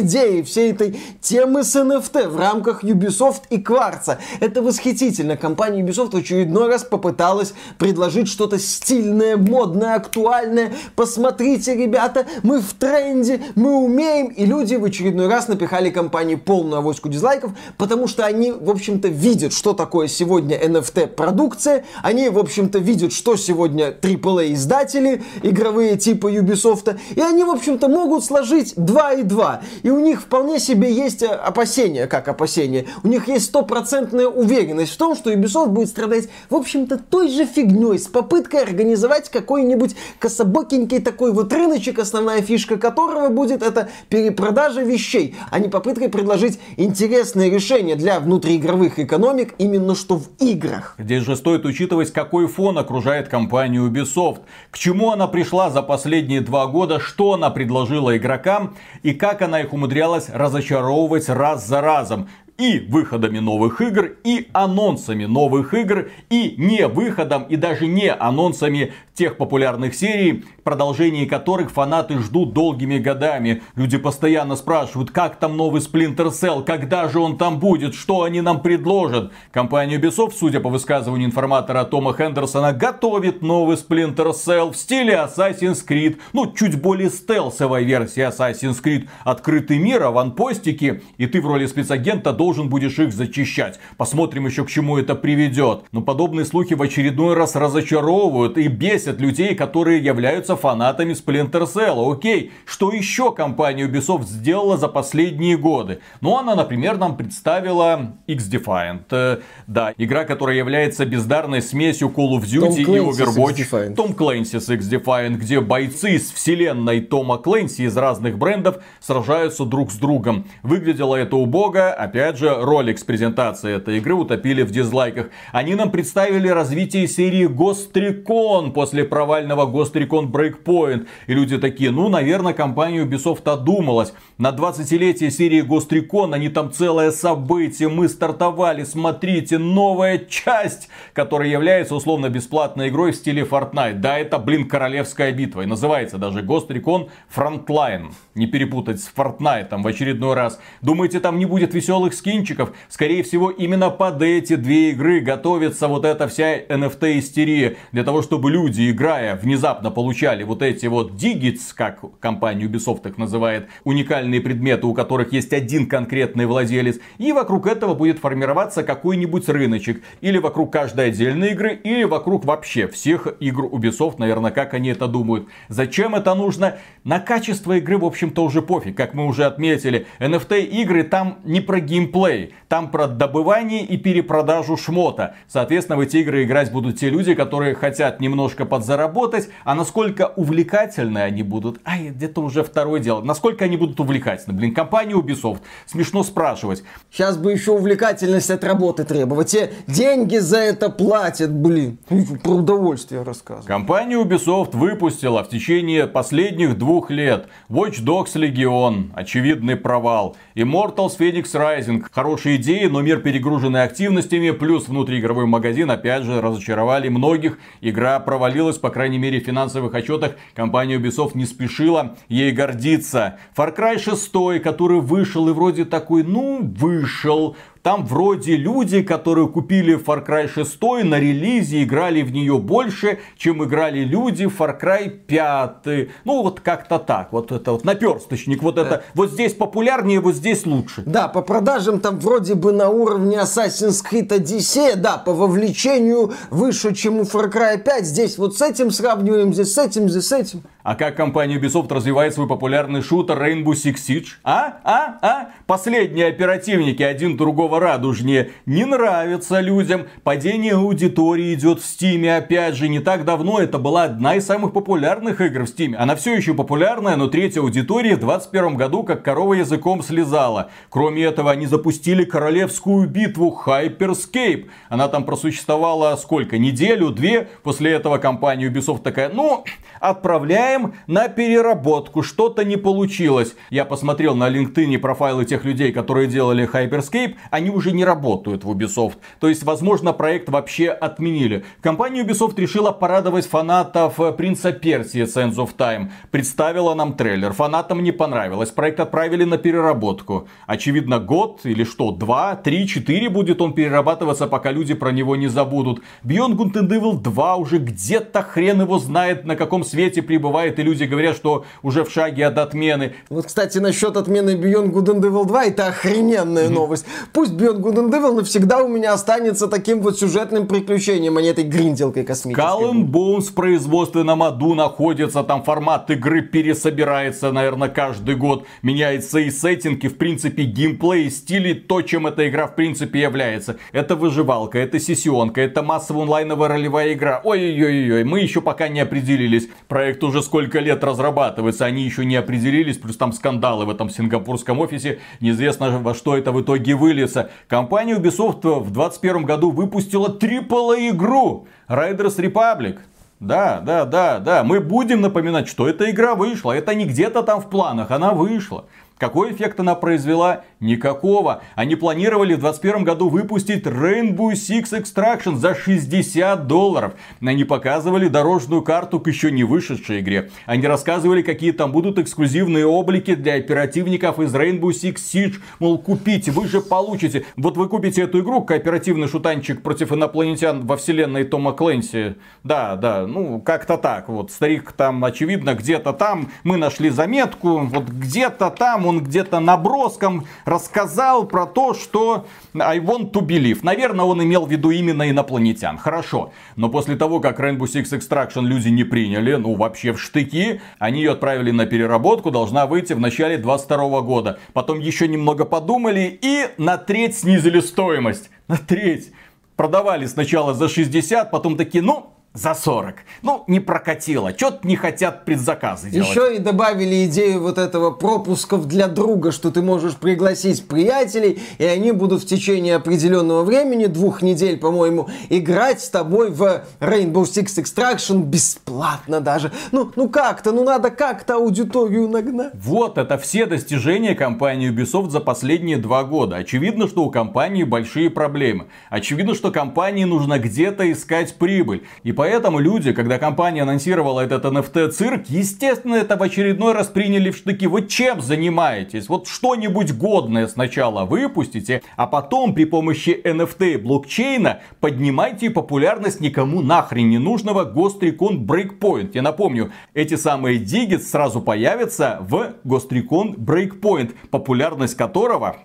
идеи 0.00 0.42
всей 0.42 0.72
этой 0.72 1.00
темы 1.20 1.64
с 1.64 1.76
NFT 1.76 2.28
в 2.28 2.36
рамках 2.36 2.84
Ubisoft 2.84 3.42
и 3.50 3.58
кварца. 3.58 4.18
Это 4.40 4.62
восхитительно. 4.62 5.36
Компания 5.36 5.82
Ubisoft 5.82 6.12
в 6.12 6.16
очередной 6.16 6.68
раз 6.68 6.84
попыталась 6.84 7.54
предложить 7.78 8.28
что-то 8.28 8.58
стильное, 8.58 9.36
модное, 9.36 9.94
актуальное. 9.94 10.72
Посмотрите, 10.96 11.74
ребята, 11.74 12.26
мы 12.42 12.60
в 12.60 12.74
тренде, 12.74 13.42
мы 13.54 13.76
умеем. 13.76 14.28
И 14.28 14.46
люди 14.46 14.74
в 14.74 14.84
очередной 14.84 15.28
раз 15.28 15.48
напихали 15.48 15.90
компании 15.90 16.34
полную 16.34 16.78
авоську 16.78 17.08
дизлайков, 17.08 17.52
потому 17.76 18.06
что 18.06 18.24
они, 18.24 18.52
в 18.52 18.70
общем-то, 18.70 19.08
видят, 19.08 19.52
что 19.52 19.72
такое 19.72 20.08
сегодня 20.12 20.56
NFT-продукция. 20.56 21.84
Они, 22.02 22.28
в 22.28 22.38
общем-то, 22.38 22.78
видят, 22.78 23.12
что 23.12 23.36
сегодня 23.36 23.90
AAA-издатели, 23.90 25.22
игровые 25.42 25.96
типа 25.96 26.32
Ubisoft. 26.32 26.98
И 27.14 27.20
они, 27.20 27.44
в 27.44 27.50
общем-то, 27.50 27.88
могут 27.88 28.24
сложить 28.24 28.74
2 28.76 29.12
и 29.12 29.22
2. 29.22 29.62
И 29.82 29.90
у 29.90 29.98
них 29.98 30.22
вполне 30.22 30.58
себе 30.58 30.92
есть 30.92 31.22
опасения, 31.22 32.06
как 32.06 32.28
опасения. 32.28 32.86
У 33.02 33.08
них 33.08 33.28
есть 33.28 33.46
стопроцентная 33.46 34.26
уверенность 34.26 34.92
в 34.92 34.96
том, 34.96 35.16
что 35.16 35.32
Ubisoft 35.32 35.68
будет 35.68 35.88
страдать, 35.88 36.28
в 36.50 36.54
общем-то, 36.54 36.98
той 36.98 37.28
же 37.28 37.46
фигней, 37.46 37.98
с 37.98 38.06
попыткой 38.06 38.62
организовать 38.62 39.30
какой-нибудь 39.30 39.96
кособокенький 40.18 41.00
такой 41.00 41.32
вот 41.32 41.52
рыночек, 41.52 41.98
основная 41.98 42.42
фишка 42.42 42.76
которого 42.76 43.28
будет 43.28 43.62
это 43.62 43.88
перепродажа 44.08 44.82
вещей, 44.82 45.36
а 45.50 45.58
не 45.58 45.68
попыткой 45.68 46.08
предложить 46.08 46.58
интересные 46.76 47.50
решения 47.50 47.96
для 47.96 48.20
внутриигровых 48.20 48.98
экономик 48.98 49.54
именно 49.58 49.94
что 50.02 50.16
в 50.16 50.28
играх. 50.40 50.96
Здесь 50.98 51.22
же 51.22 51.36
стоит 51.36 51.64
учитывать, 51.64 52.12
какой 52.12 52.48
фон 52.48 52.76
окружает 52.76 53.28
компанию 53.28 53.88
Ubisoft, 53.88 54.40
к 54.70 54.76
чему 54.76 55.12
она 55.12 55.28
пришла 55.28 55.70
за 55.70 55.80
последние 55.80 56.40
два 56.40 56.66
года, 56.66 56.98
что 56.98 57.34
она 57.34 57.50
предложила 57.50 58.16
игрокам 58.16 58.74
и 59.02 59.14
как 59.14 59.42
она 59.42 59.60
их 59.60 59.72
умудрялась 59.72 60.28
разочаровывать 60.28 61.28
раз 61.28 61.66
за 61.66 61.80
разом 61.80 62.28
и 62.62 62.78
выходами 62.78 63.40
новых 63.40 63.80
игр, 63.80 64.12
и 64.22 64.48
анонсами 64.52 65.24
новых 65.24 65.74
игр, 65.74 66.10
и 66.30 66.54
не 66.56 66.86
выходом, 66.86 67.42
и 67.42 67.56
даже 67.56 67.88
не 67.88 68.08
анонсами 68.08 68.92
тех 69.14 69.36
популярных 69.36 69.94
серий, 69.94 70.44
продолжение 70.62 71.26
которых 71.26 71.72
фанаты 71.72 72.18
ждут 72.18 72.52
долгими 72.52 72.98
годами. 72.98 73.62
Люди 73.74 73.98
постоянно 73.98 74.54
спрашивают, 74.54 75.10
как 75.10 75.40
там 75.40 75.56
новый 75.56 75.80
Splinter 75.80 76.28
Cell, 76.28 76.64
когда 76.64 77.08
же 77.08 77.18
он 77.18 77.36
там 77.36 77.58
будет, 77.58 77.94
что 77.94 78.22
они 78.22 78.40
нам 78.40 78.62
предложат. 78.62 79.32
Компания 79.50 79.98
Ubisoft, 79.98 80.34
судя 80.38 80.60
по 80.60 80.70
высказыванию 80.70 81.26
информатора 81.26 81.84
Тома 81.84 82.14
Хендерсона, 82.16 82.72
готовит 82.72 83.42
новый 83.42 83.76
Splinter 83.76 84.32
Cell 84.32 84.72
в 84.72 84.76
стиле 84.76 85.14
Assassin's 85.14 85.84
Creed. 85.86 86.18
Ну, 86.32 86.52
чуть 86.52 86.80
более 86.80 87.10
стелсовой 87.10 87.84
версии 87.84 88.26
Assassin's 88.26 88.82
Creed. 88.82 89.08
Открытый 89.24 89.78
мир, 89.78 90.04
аванпостики, 90.04 91.02
и 91.18 91.26
ты 91.26 91.42
в 91.42 91.46
роли 91.46 91.66
спецагента 91.66 92.32
должен 92.32 92.51
будешь 92.60 92.98
их 92.98 93.12
зачищать. 93.12 93.78
Посмотрим 93.96 94.46
еще 94.46 94.64
к 94.64 94.68
чему 94.68 94.98
это 94.98 95.14
приведет. 95.14 95.84
Но 95.92 96.00
подобные 96.02 96.44
слухи 96.44 96.74
в 96.74 96.82
очередной 96.82 97.34
раз 97.34 97.56
разочаровывают 97.56 98.58
и 98.58 98.68
бесят 98.68 99.20
людей, 99.20 99.54
которые 99.54 100.04
являются 100.04 100.56
фанатами 100.56 101.12
Splinter 101.12 101.62
Cell. 101.62 102.12
Окей, 102.12 102.52
что 102.66 102.92
еще 102.92 103.32
компания 103.32 103.86
Ubisoft 103.86 104.26
сделала 104.26 104.76
за 104.76 104.88
последние 104.88 105.56
годы? 105.56 106.00
Ну, 106.20 106.36
она, 106.36 106.54
например, 106.54 106.98
нам 106.98 107.16
представила 107.16 108.12
X-Defiant. 108.26 109.04
Э, 109.10 109.38
да, 109.66 109.92
игра, 109.96 110.24
которая 110.24 110.56
является 110.56 111.06
бездарной 111.06 111.62
смесью 111.62 112.12
Call 112.14 112.38
of 112.38 112.42
Duty 112.42 112.82
и 112.82 112.84
Overwatch. 112.84 113.94
Том 113.94 114.14
Клэнси 114.14 114.58
с 114.58 114.68
X-Defiant, 114.68 115.36
где 115.36 115.60
бойцы 115.60 116.12
из 116.12 116.30
вселенной 116.30 117.00
Тома 117.00 117.38
Клэнси 117.38 117.82
из 117.82 117.96
разных 117.96 118.38
брендов 118.38 118.82
сражаются 119.00 119.64
друг 119.64 119.90
с 119.90 119.96
другом. 119.96 120.46
Выглядело 120.62 121.16
это 121.16 121.36
убого, 121.36 121.90
опять 121.90 122.31
Опять 122.32 122.40
же, 122.40 122.64
ролик 122.64 122.98
с 122.98 123.04
презентацией 123.04 123.76
этой 123.76 123.98
игры 123.98 124.14
утопили 124.14 124.62
в 124.62 124.70
дизлайках. 124.70 125.28
Они 125.52 125.74
нам 125.74 125.90
представили 125.90 126.48
развитие 126.48 127.06
серии 127.06 127.46
Ghost 127.46 127.92
Recon 127.92 128.72
после 128.72 129.04
провального 129.04 129.70
Ghost 129.70 129.92
Recon 129.92 130.30
Breakpoint. 130.30 131.06
И 131.26 131.34
люди 131.34 131.58
такие, 131.58 131.90
ну, 131.90 132.08
наверное, 132.08 132.54
компания 132.54 133.04
Ubisoft 133.04 133.46
одумалась. 133.50 134.14
На 134.38 134.48
20-летие 134.48 135.28
серии 135.28 135.62
Ghost 135.62 135.90
Recon 135.90 136.32
они 136.34 136.48
там 136.48 136.72
целое 136.72 137.10
событие. 137.10 137.90
Мы 137.90 138.08
стартовали, 138.08 138.84
смотрите, 138.84 139.58
новая 139.58 140.16
часть, 140.16 140.88
которая 141.12 141.50
является 141.50 141.94
условно 141.94 142.30
бесплатной 142.30 142.88
игрой 142.88 143.12
в 143.12 143.16
стиле 143.16 143.42
Fortnite. 143.42 143.98
Да, 143.98 144.16
это, 144.16 144.38
блин, 144.38 144.66
королевская 144.70 145.32
битва. 145.32 145.60
И 145.60 145.66
называется 145.66 146.16
даже 146.16 146.40
Ghost 146.40 146.68
Recon 146.68 147.10
Frontline. 147.36 148.12
Не 148.34 148.46
перепутать 148.46 149.02
с 149.02 149.12
Fortnite 149.14 149.82
в 149.82 149.86
очередной 149.86 150.34
раз. 150.34 150.58
Думаете, 150.80 151.20
там 151.20 151.38
не 151.38 151.44
будет 151.44 151.74
веселых 151.74 152.14
скинчиков. 152.22 152.72
Скорее 152.88 153.24
всего, 153.24 153.50
именно 153.50 153.90
под 153.90 154.22
эти 154.22 154.54
две 154.54 154.90
игры 154.90 155.18
готовится 155.18 155.88
вот 155.88 156.04
эта 156.04 156.28
вся 156.28 156.56
NFT-истерия. 156.56 157.76
Для 157.90 158.04
того, 158.04 158.22
чтобы 158.22 158.48
люди, 158.52 158.92
играя, 158.92 159.34
внезапно 159.34 159.90
получали 159.90 160.44
вот 160.44 160.62
эти 160.62 160.86
вот 160.86 161.16
дигитс, 161.16 161.72
как 161.72 162.00
компания 162.20 162.66
Ubisoft 162.66 163.08
их 163.08 163.18
называет, 163.18 163.66
уникальные 163.82 164.40
предметы, 164.40 164.86
у 164.86 164.94
которых 164.94 165.32
есть 165.32 165.52
один 165.52 165.88
конкретный 165.88 166.46
владелец. 166.46 167.00
И 167.18 167.32
вокруг 167.32 167.66
этого 167.66 167.94
будет 167.94 168.20
формироваться 168.20 168.84
какой-нибудь 168.84 169.48
рыночек. 169.48 170.00
Или 170.20 170.38
вокруг 170.38 170.72
каждой 170.72 171.08
отдельной 171.08 171.52
игры, 171.52 171.74
или 171.74 172.04
вокруг 172.04 172.44
вообще 172.44 172.86
всех 172.86 173.26
игр 173.40 173.64
Ubisoft, 173.64 174.14
наверное, 174.18 174.52
как 174.52 174.74
они 174.74 174.90
это 174.90 175.08
думают. 175.08 175.48
Зачем 175.68 176.14
это 176.14 176.34
нужно? 176.36 176.78
На 177.02 177.18
качество 177.18 177.72
игры, 177.78 177.98
в 177.98 178.04
общем-то, 178.04 178.44
уже 178.44 178.62
пофиг, 178.62 178.96
как 178.96 179.12
мы 179.14 179.26
уже 179.26 179.44
отметили. 179.44 180.06
NFT 180.20 180.62
игры 180.66 181.02
там 181.02 181.40
не 181.42 181.60
про 181.60 181.80
геймплей 181.80 182.11
геймплей. 182.12 182.54
Там 182.68 182.90
про 182.90 183.06
добывание 183.06 183.84
и 183.84 183.96
перепродажу 183.96 184.76
шмота. 184.76 185.34
Соответственно, 185.48 185.98
в 185.98 186.00
эти 186.00 186.18
игры 186.18 186.44
играть 186.44 186.72
будут 186.72 186.98
те 186.98 187.10
люди, 187.10 187.34
которые 187.34 187.74
хотят 187.74 188.20
немножко 188.20 188.64
подзаработать. 188.64 189.48
А 189.64 189.74
насколько 189.74 190.32
увлекательны 190.36 191.18
они 191.18 191.42
будут, 191.42 191.80
ай, 191.86 192.08
где-то 192.08 192.40
уже 192.40 192.62
второе 192.62 193.00
дело. 193.00 193.20
Насколько 193.20 193.66
они 193.66 193.76
будут 193.76 194.00
увлекательны? 194.00 194.56
Блин, 194.56 194.74
компания 194.74 195.14
Ubisoft. 195.14 195.60
Смешно 195.86 196.22
спрашивать. 196.22 196.82
Сейчас 197.10 197.36
бы 197.36 197.52
еще 197.52 197.72
увлекательность 197.72 198.50
от 198.50 198.64
работы 198.64 199.04
требовать. 199.04 199.48
Те 199.48 199.72
деньги 199.86 200.38
за 200.38 200.58
это 200.58 200.88
платят, 200.88 201.52
блин. 201.52 201.98
Про 202.42 202.52
удовольствие 202.52 203.22
рассказываю. 203.22 203.66
Компания 203.66 204.16
Ubisoft 204.16 204.76
выпустила 204.76 205.44
в 205.44 205.48
течение 205.48 206.06
последних 206.06 206.78
двух 206.78 207.10
лет 207.10 207.48
Watch 207.68 208.02
Dogs 208.02 208.34
Legion. 208.34 209.10
Очевидный 209.14 209.76
провал. 209.76 210.36
Immortals 210.54 211.18
Phoenix 211.18 211.52
Rising 211.54 212.01
Хорошие 212.10 212.56
идеи, 212.56 212.86
но 212.86 213.00
мир 213.02 213.20
перегруженный 213.20 213.82
активностями, 213.82 214.50
плюс 214.50 214.88
внутриигровой 214.88 215.46
магазин, 215.46 215.90
опять 215.90 216.24
же, 216.24 216.40
разочаровали 216.40 217.08
многих. 217.08 217.58
Игра 217.80 218.18
провалилась, 218.20 218.78
по 218.78 218.90
крайней 218.90 219.18
мере, 219.18 219.40
в 219.40 219.44
финансовых 219.44 219.94
отчетах. 219.94 220.32
Компания 220.54 220.96
Ubisoft 220.96 221.32
не 221.34 221.44
спешила 221.44 222.16
ей 222.28 222.52
гордиться. 222.52 223.38
Far 223.56 223.76
Cry 223.76 223.98
6, 223.98 224.62
который 224.62 225.00
вышел 225.00 225.48
и 225.48 225.52
вроде 225.52 225.84
такой, 225.84 226.22
ну, 226.22 226.60
вышел 226.62 227.56
Там 227.82 228.06
вроде 228.06 228.56
люди, 228.56 229.02
которые 229.02 229.48
купили 229.48 229.98
Far 229.98 230.24
Cry 230.24 230.48
6 230.48 231.04
на 231.04 231.18
релизе, 231.18 231.82
играли 231.82 232.22
в 232.22 232.30
нее 232.30 232.58
больше, 232.58 233.18
чем 233.36 233.64
играли 233.64 234.04
люди 234.04 234.46
в 234.46 234.60
Far 234.60 234.80
Cry 234.80 235.08
5. 235.08 236.08
Ну, 236.24 236.42
вот 236.42 236.60
как-то 236.60 237.00
так. 237.00 237.32
Вот 237.32 237.50
это 237.50 237.72
вот 237.72 237.84
наперсточник. 237.84 238.62
Вот 238.62 238.78
это 238.78 239.02
вот 239.14 239.32
здесь 239.32 239.54
популярнее, 239.54 240.20
вот 240.20 240.36
здесь 240.36 240.64
лучше. 240.64 241.02
Да, 241.04 241.26
по 241.26 241.42
продажам 241.42 241.98
там 241.98 242.20
вроде 242.20 242.54
бы 242.54 242.70
на 242.70 242.88
уровне 242.88 243.38
Assassin's 243.38 244.00
Creed 244.08 244.28
Odyssey, 244.28 244.94
да, 244.94 245.18
по 245.18 245.32
вовлечению 245.32 246.34
выше, 246.50 246.94
чем 246.94 247.18
у 247.18 247.22
Far 247.22 247.52
Cry 247.52 247.78
5. 247.78 248.06
Здесь 248.06 248.38
вот 248.38 248.56
с 248.56 248.62
этим 248.62 248.92
сравниваем, 248.92 249.52
здесь 249.52 249.74
с 249.74 249.78
этим, 249.78 250.08
здесь 250.08 250.28
с 250.28 250.32
этим. 250.32 250.62
А 250.84 250.96
как 250.96 251.16
компания 251.16 251.58
Ubisoft 251.58 251.92
развивает 251.92 252.34
свой 252.34 252.48
популярный 252.48 253.02
шутер 253.02 253.40
Rainbow 253.40 253.72
Six 253.72 253.94
Siege? 253.94 254.26
А? 254.42 254.78
А? 254.82 255.18
А? 255.22 255.48
Последние 255.66 256.26
оперативники 256.26 257.02
один 257.02 257.36
другого 257.36 257.71
радужнее. 257.80 258.52
Не 258.66 258.84
нравится 258.84 259.60
людям. 259.60 260.06
Падение 260.24 260.74
аудитории 260.74 261.54
идет 261.54 261.80
в 261.80 261.84
Стиме. 261.84 262.36
Опять 262.36 262.74
же, 262.74 262.88
не 262.88 263.00
так 263.00 263.24
давно 263.24 263.58
это 263.60 263.78
была 263.78 264.04
одна 264.04 264.36
из 264.36 264.46
самых 264.46 264.72
популярных 264.72 265.40
игр 265.40 265.62
в 265.62 265.68
Стиме. 265.68 265.96
Она 265.98 266.16
все 266.16 266.34
еще 266.34 266.54
популярная, 266.54 267.16
но 267.16 267.28
третья 267.28 267.60
аудитория 267.60 268.16
в 268.16 268.20
2021 268.20 268.76
году 268.76 269.02
как 269.02 269.22
корова 269.22 269.54
языком 269.54 270.02
слезала. 270.02 270.70
Кроме 270.88 271.24
этого, 271.24 271.50
они 271.50 271.66
запустили 271.66 272.24
королевскую 272.24 273.08
битву 273.08 273.58
Hyperscape. 273.64 274.68
Она 274.88 275.08
там 275.08 275.24
просуществовала 275.24 276.16
сколько? 276.16 276.58
Неделю, 276.58 277.10
две. 277.10 277.48
После 277.62 277.92
этого 277.92 278.18
компания 278.18 278.68
Ubisoft 278.68 279.02
такая, 279.02 279.28
ну, 279.28 279.64
отправляем 280.00 280.94
на 281.06 281.28
переработку. 281.28 282.22
Что-то 282.22 282.64
не 282.64 282.76
получилось. 282.76 283.54
Я 283.70 283.84
посмотрел 283.84 284.34
на 284.34 284.50
LinkedIn 284.50 284.98
профайлы 284.98 285.44
тех 285.44 285.64
людей, 285.64 285.92
которые 285.92 286.28
делали 286.28 286.68
Hyperscape. 286.68 287.36
Они 287.50 287.61
уже 287.70 287.92
не 287.92 288.04
работают 288.04 288.64
в 288.64 288.70
Ubisoft. 288.70 289.16
То 289.40 289.48
есть, 289.48 289.62
возможно, 289.62 290.12
проект 290.12 290.48
вообще 290.48 290.88
отменили. 290.88 291.64
Компания 291.80 292.22
Ubisoft 292.22 292.60
решила 292.60 292.90
порадовать 292.92 293.46
фанатов 293.46 294.18
Принца 294.36 294.72
Персии 294.72 295.22
Sands 295.22 295.56
of 295.56 295.76
Time. 295.76 296.10
Представила 296.30 296.94
нам 296.94 297.14
трейлер. 297.14 297.52
Фанатам 297.52 298.02
не 298.02 298.12
понравилось. 298.12 298.70
Проект 298.70 299.00
отправили 299.00 299.44
на 299.44 299.58
переработку. 299.58 300.48
Очевидно, 300.66 301.18
год 301.18 301.60
или 301.64 301.84
что, 301.84 302.10
два, 302.10 302.56
три, 302.56 302.86
четыре 302.86 303.28
будет 303.28 303.60
он 303.60 303.74
перерабатываться, 303.74 304.46
пока 304.46 304.70
люди 304.70 304.94
про 304.94 305.10
него 305.10 305.36
не 305.36 305.48
забудут. 305.48 306.02
Beyond 306.24 306.56
Good 306.56 306.72
and 306.74 306.88
Evil 306.88 307.20
2 307.20 307.56
уже 307.56 307.78
где-то 307.78 308.42
хрен 308.42 308.80
его 308.80 308.98
знает 308.98 309.44
на 309.44 309.56
каком 309.56 309.84
свете 309.84 310.22
прибывает, 310.22 310.78
и 310.78 310.82
люди 310.82 311.04
говорят, 311.04 311.36
что 311.36 311.64
уже 311.82 312.04
в 312.04 312.10
шаге 312.10 312.46
от 312.46 312.58
отмены. 312.58 313.14
Вот, 313.28 313.46
кстати, 313.46 313.78
насчет 313.78 314.16
отмены 314.16 314.50
Beyond 314.50 314.92
Good 314.92 315.06
and 315.06 315.20
Evil 315.20 315.46
2, 315.46 315.64
это 315.64 315.86
охрененная 315.88 316.68
mm-hmm. 316.68 316.72
новость. 316.72 317.06
Пусть 317.32 317.51
Beyond 317.52 317.80
Good 317.80 317.96
and 317.96 318.10
Evil 318.10 318.34
навсегда 318.34 318.82
у 318.82 318.88
меня 318.88 319.12
останется 319.12 319.68
таким 319.68 320.00
вот 320.00 320.18
сюжетным 320.18 320.66
приключением, 320.66 321.36
а 321.36 321.42
не 321.42 321.48
этой 321.48 321.64
гринделкой 321.64 322.24
космической. 322.24 322.62
Skull 322.62 323.04
Bones 323.04 323.50
в 323.50 323.54
производственном 323.54 324.42
аду 324.42 324.74
находится, 324.74 325.42
там 325.42 325.62
формат 325.62 326.10
игры 326.10 326.42
пересобирается, 326.42 327.52
наверное, 327.52 327.88
каждый 327.88 328.36
год. 328.36 328.64
Меняется 328.82 329.38
и 329.38 329.50
сеттинг, 329.50 330.04
и 330.04 330.08
в 330.08 330.16
принципе 330.16 330.64
геймплей, 330.64 331.26
и 331.26 331.30
стиль, 331.30 331.68
и 331.68 331.74
то, 331.74 332.02
чем 332.02 332.26
эта 332.26 332.48
игра 332.48 332.66
в 332.66 332.74
принципе 332.74 333.20
является. 333.20 333.76
Это 333.92 334.16
выживалка, 334.16 334.78
это 334.78 334.98
сессионка, 334.98 335.60
это 335.60 335.82
массовая 335.82 336.22
онлайновая 336.22 336.68
ролевая 336.68 337.12
игра. 337.12 337.40
Ой-ой-ой, 337.44 338.24
мы 338.24 338.40
еще 338.40 338.60
пока 338.60 338.88
не 338.88 339.00
определились. 339.00 339.68
Проект 339.88 340.24
уже 340.24 340.42
сколько 340.42 340.80
лет 340.80 341.04
разрабатывается, 341.04 341.84
они 341.84 342.02
еще 342.02 342.24
не 342.24 342.36
определились, 342.36 342.96
плюс 342.96 343.16
там 343.16 343.32
скандалы 343.32 343.84
в 343.84 343.90
этом 343.90 344.08
сингапурском 344.08 344.80
офисе, 344.80 345.20
неизвестно 345.40 345.98
во 345.98 346.14
что 346.14 346.36
это 346.36 346.52
в 346.52 346.62
итоге 346.62 346.94
выльется. 346.94 347.41
Компания 347.68 348.14
Ubisoft 348.16 348.60
в 348.62 348.92
2021 348.92 349.44
году 349.44 349.70
выпустила 349.70 350.28
AAA 350.28 351.10
игру 351.10 351.66
Riders 351.88 352.36
Republic. 352.36 352.98
Да, 353.40 353.80
да, 353.80 354.04
да, 354.04 354.38
да. 354.38 354.62
Мы 354.62 354.78
будем 354.78 355.20
напоминать, 355.20 355.66
что 355.66 355.88
эта 355.88 356.10
игра 356.10 356.36
вышла. 356.36 356.72
Это 356.72 356.94
не 356.94 357.06
где-то 357.06 357.42
там 357.42 357.60
в 357.60 357.68
планах, 357.68 358.12
она 358.12 358.32
вышла. 358.32 358.84
Какой 359.22 359.52
эффект 359.52 359.78
она 359.78 359.94
произвела? 359.94 360.64
Никакого. 360.80 361.62
Они 361.76 361.94
планировали 361.94 362.54
в 362.54 362.58
2021 362.58 363.04
году 363.04 363.28
выпустить 363.28 363.86
Rainbow 363.86 364.50
Six 364.50 365.00
Extraction 365.00 365.54
за 365.54 365.76
60 365.76 366.66
долларов. 366.66 367.14
Они 367.40 367.62
показывали 367.62 368.26
дорожную 368.26 368.82
карту 368.82 369.20
к 369.20 369.28
еще 369.28 369.52
не 369.52 369.62
вышедшей 369.62 370.18
игре. 370.18 370.50
Они 370.66 370.84
рассказывали, 370.88 371.42
какие 371.42 371.70
там 371.70 371.92
будут 371.92 372.18
эксклюзивные 372.18 372.84
облики 372.84 373.36
для 373.36 373.54
оперативников 373.54 374.40
из 374.40 374.52
Rainbow 374.52 374.90
Six 374.90 375.18
Siege. 375.18 375.54
Мол, 375.78 375.98
купите, 375.98 376.50
вы 376.50 376.66
же 376.66 376.80
получите. 376.80 377.46
Вот 377.56 377.76
вы 377.76 377.88
купите 377.88 378.22
эту 378.22 378.40
игру, 378.40 378.62
кооперативный 378.62 379.28
шутанчик 379.28 379.84
против 379.84 380.10
инопланетян 380.12 380.84
во 380.84 380.96
вселенной 380.96 381.44
Тома 381.44 381.74
Клэнси. 381.74 382.34
Да, 382.64 382.96
да, 382.96 383.28
ну 383.28 383.60
как-то 383.60 383.98
так. 383.98 384.28
Вот 384.28 384.50
старик 384.50 384.90
там, 384.90 385.24
очевидно, 385.24 385.74
где-то 385.74 386.12
там 386.12 386.50
мы 386.64 386.76
нашли 386.76 387.08
заметку. 387.08 387.82
Вот 387.84 388.08
где-то 388.08 388.70
там 388.70 389.06
он 389.11 389.11
где-то 389.20 389.60
наброском 389.60 390.46
рассказал 390.64 391.44
про 391.46 391.66
то, 391.66 391.94
что 391.94 392.46
I 392.74 392.98
want 392.98 393.32
to 393.32 393.40
believe. 393.40 393.80
Наверное, 393.82 394.24
он 394.24 394.42
имел 394.42 394.66
в 394.66 394.70
виду 394.70 394.90
именно 394.90 395.28
инопланетян. 395.28 395.98
Хорошо. 395.98 396.52
Но 396.76 396.88
после 396.88 397.16
того, 397.16 397.40
как 397.40 397.60
Rainbow 397.60 397.80
Six 397.80 398.18
Extraction 398.18 398.62
люди 398.62 398.88
не 398.88 399.04
приняли, 399.04 399.54
ну 399.54 399.74
вообще 399.74 400.12
в 400.12 400.20
штыки, 400.20 400.80
они 400.98 401.20
ее 401.20 401.32
отправили 401.32 401.70
на 401.70 401.86
переработку, 401.86 402.50
должна 402.50 402.86
выйти 402.86 403.12
в 403.12 403.20
начале 403.20 403.58
22 403.58 404.20
года. 404.22 404.58
Потом 404.72 405.00
еще 405.00 405.28
немного 405.28 405.64
подумали 405.64 406.38
и 406.40 406.66
на 406.78 406.96
треть 406.98 407.38
снизили 407.38 407.80
стоимость. 407.80 408.50
На 408.68 408.76
треть. 408.76 409.32
Продавали 409.76 410.26
сначала 410.26 410.74
за 410.74 410.88
60, 410.88 411.50
потом 411.50 411.76
такие, 411.76 412.02
ну, 412.02 412.31
за 412.54 412.74
40. 412.74 413.14
Ну, 413.42 413.64
не 413.66 413.80
прокатило. 413.80 414.52
Что-то 414.56 414.86
не 414.86 414.96
хотят 414.96 415.44
предзаказы 415.44 416.10
делать. 416.10 416.28
Еще 416.28 416.56
и 416.56 416.58
добавили 416.58 417.26
идею 417.26 417.62
вот 417.62 417.78
этого 417.78 418.10
пропусков 418.10 418.86
для 418.86 419.08
друга, 419.08 419.52
что 419.52 419.70
ты 419.70 419.80
можешь 419.80 420.16
пригласить 420.16 420.86
приятелей, 420.86 421.60
и 421.78 421.84
они 421.84 422.12
будут 422.12 422.42
в 422.42 422.46
течение 422.46 422.96
определенного 422.96 423.62
времени, 423.62 424.06
двух 424.06 424.42
недель, 424.42 424.78
по-моему, 424.78 425.28
играть 425.48 426.02
с 426.02 426.10
тобой 426.10 426.50
в 426.50 426.84
Rainbow 427.00 427.44
Six 427.44 427.82
Extraction 427.82 428.42
бесплатно 428.42 429.40
даже. 429.40 429.72
Ну, 429.90 430.12
ну 430.16 430.28
как-то, 430.28 430.72
ну 430.72 430.84
надо 430.84 431.10
как-то 431.10 431.54
аудиторию 431.54 432.28
нагнать. 432.28 432.72
Вот 432.74 433.16
это 433.16 433.38
все 433.38 433.64
достижения 433.64 434.34
компании 434.34 434.92
Ubisoft 434.92 435.30
за 435.30 435.40
последние 435.40 435.96
два 435.96 436.24
года. 436.24 436.56
Очевидно, 436.56 437.08
что 437.08 437.24
у 437.24 437.30
компании 437.30 437.84
большие 437.84 438.28
проблемы. 438.28 438.88
Очевидно, 439.08 439.54
что 439.54 439.70
компании 439.70 440.24
нужно 440.24 440.58
где-то 440.58 441.10
искать 441.10 441.54
прибыль. 441.54 442.04
И 442.22 442.32
поэтому 442.42 442.80
люди, 442.80 443.12
когда 443.12 443.38
компания 443.38 443.82
анонсировала 443.82 444.40
этот 444.40 444.64
NFT-цирк, 444.64 445.44
естественно, 445.46 446.16
это 446.16 446.36
в 446.36 446.42
очередной 446.42 446.92
раз 446.92 447.06
приняли 447.06 447.52
в 447.52 447.56
штыки. 447.56 447.86
Вы 447.86 448.08
чем 448.08 448.40
занимаетесь? 448.40 449.28
Вот 449.28 449.46
что-нибудь 449.46 450.12
годное 450.14 450.66
сначала 450.66 451.24
выпустите, 451.24 452.02
а 452.16 452.26
потом 452.26 452.74
при 452.74 452.84
помощи 452.84 453.30
NFT 453.44 453.98
блокчейна 453.98 454.80
поднимайте 454.98 455.70
популярность 455.70 456.40
никому 456.40 456.82
нахрен 456.82 457.30
не 457.30 457.38
нужного 457.38 457.84
Recon 458.20 458.66
Breakpoint. 458.66 459.30
Я 459.34 459.42
напомню, 459.42 459.92
эти 460.12 460.34
самые 460.34 460.80
Digits 460.80 461.20
сразу 461.20 461.60
появятся 461.60 462.38
в 462.40 462.74
Recon 463.12 463.54
Breakpoint, 463.54 464.34
популярность 464.50 465.14
которого 465.14 465.76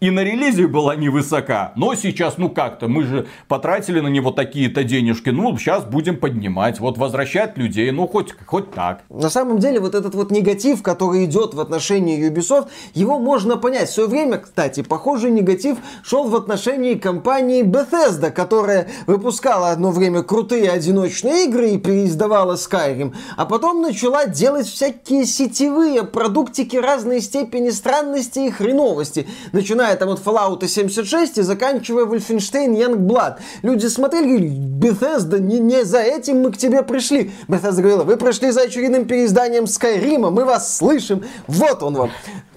и 0.00 0.10
на 0.10 0.22
релизе 0.22 0.66
была 0.66 0.96
невысока. 0.96 1.72
Но 1.76 1.94
сейчас, 1.94 2.36
ну 2.36 2.50
как-то, 2.50 2.88
мы 2.88 3.04
же 3.04 3.26
потратили 3.48 4.00
на 4.00 4.08
него 4.08 4.32
такие-то 4.32 4.84
денежки. 4.84 5.30
Ну, 5.30 5.56
сейчас 5.56 5.84
будем 5.84 6.18
поднимать. 6.18 6.78
Вот 6.78 6.98
возвращать 6.98 7.56
людей, 7.56 7.90
ну 7.90 8.06
хоть, 8.06 8.34
хоть 8.44 8.70
так. 8.72 9.00
На 9.08 9.30
самом 9.30 9.60
деле, 9.60 9.80
вот 9.80 9.94
этот 9.94 10.14
вот 10.14 10.30
негатив, 10.30 10.82
который 10.82 11.24
идет 11.24 11.54
в 11.54 11.60
отношении 11.60 12.30
Ubisoft, 12.30 12.68
его 12.92 13.18
можно 13.18 13.56
понять. 13.56 13.88
В 13.88 13.94
свое 13.94 14.08
время, 14.08 14.38
кстати, 14.38 14.82
похожий 14.82 15.30
негатив 15.30 15.78
шел 16.02 16.28
в 16.28 16.36
отношении 16.36 16.94
компании 16.94 17.62
Bethesda, 17.62 18.30
которая 18.30 18.88
выпускала 19.06 19.70
одно 19.70 19.90
время 19.90 20.22
крутые 20.22 20.70
одиночные 20.70 21.46
игры 21.46 21.70
и 21.70 21.78
переиздавала 21.78 22.56
Skyrim, 22.56 23.14
а 23.36 23.46
потом 23.46 23.80
начала 23.80 24.26
делать 24.26 24.66
всякие 24.66 25.24
сетевые 25.24 26.02
продуктики 26.02 26.76
разной 26.76 27.20
степени 27.20 27.70
странности 27.70 28.40
и 28.40 28.50
хреновости. 28.50 29.26
Начиная 29.52 29.83
начиная 29.84 29.96
там 29.96 30.10
от 30.10 30.20
Fallout 30.20 30.66
76 30.66 31.38
и 31.38 31.42
заканчивая 31.42 32.04
Wolfenstein 32.06 32.74
Youngblood. 32.74 33.36
Люди 33.62 33.86
смотрели 33.86 34.24
и 34.24 34.28
говорили, 34.28 34.50
Bethesda, 34.78 35.38
не, 35.38 35.58
не 35.58 35.84
за 35.84 36.00
этим 36.00 36.42
мы 36.42 36.52
к 36.52 36.56
тебе 36.56 36.82
пришли. 36.82 37.32
Bethesda 37.48 37.78
говорила, 37.78 38.04
вы 38.04 38.16
пришли 38.16 38.50
за 38.50 38.62
очередным 38.62 39.04
переизданием 39.06 39.64
Skyrim, 39.64 40.30
мы 40.30 40.44
вас 40.44 40.76
слышим, 40.76 41.24
вот 41.46 41.82
он 41.82 41.94
вам 41.94 42.10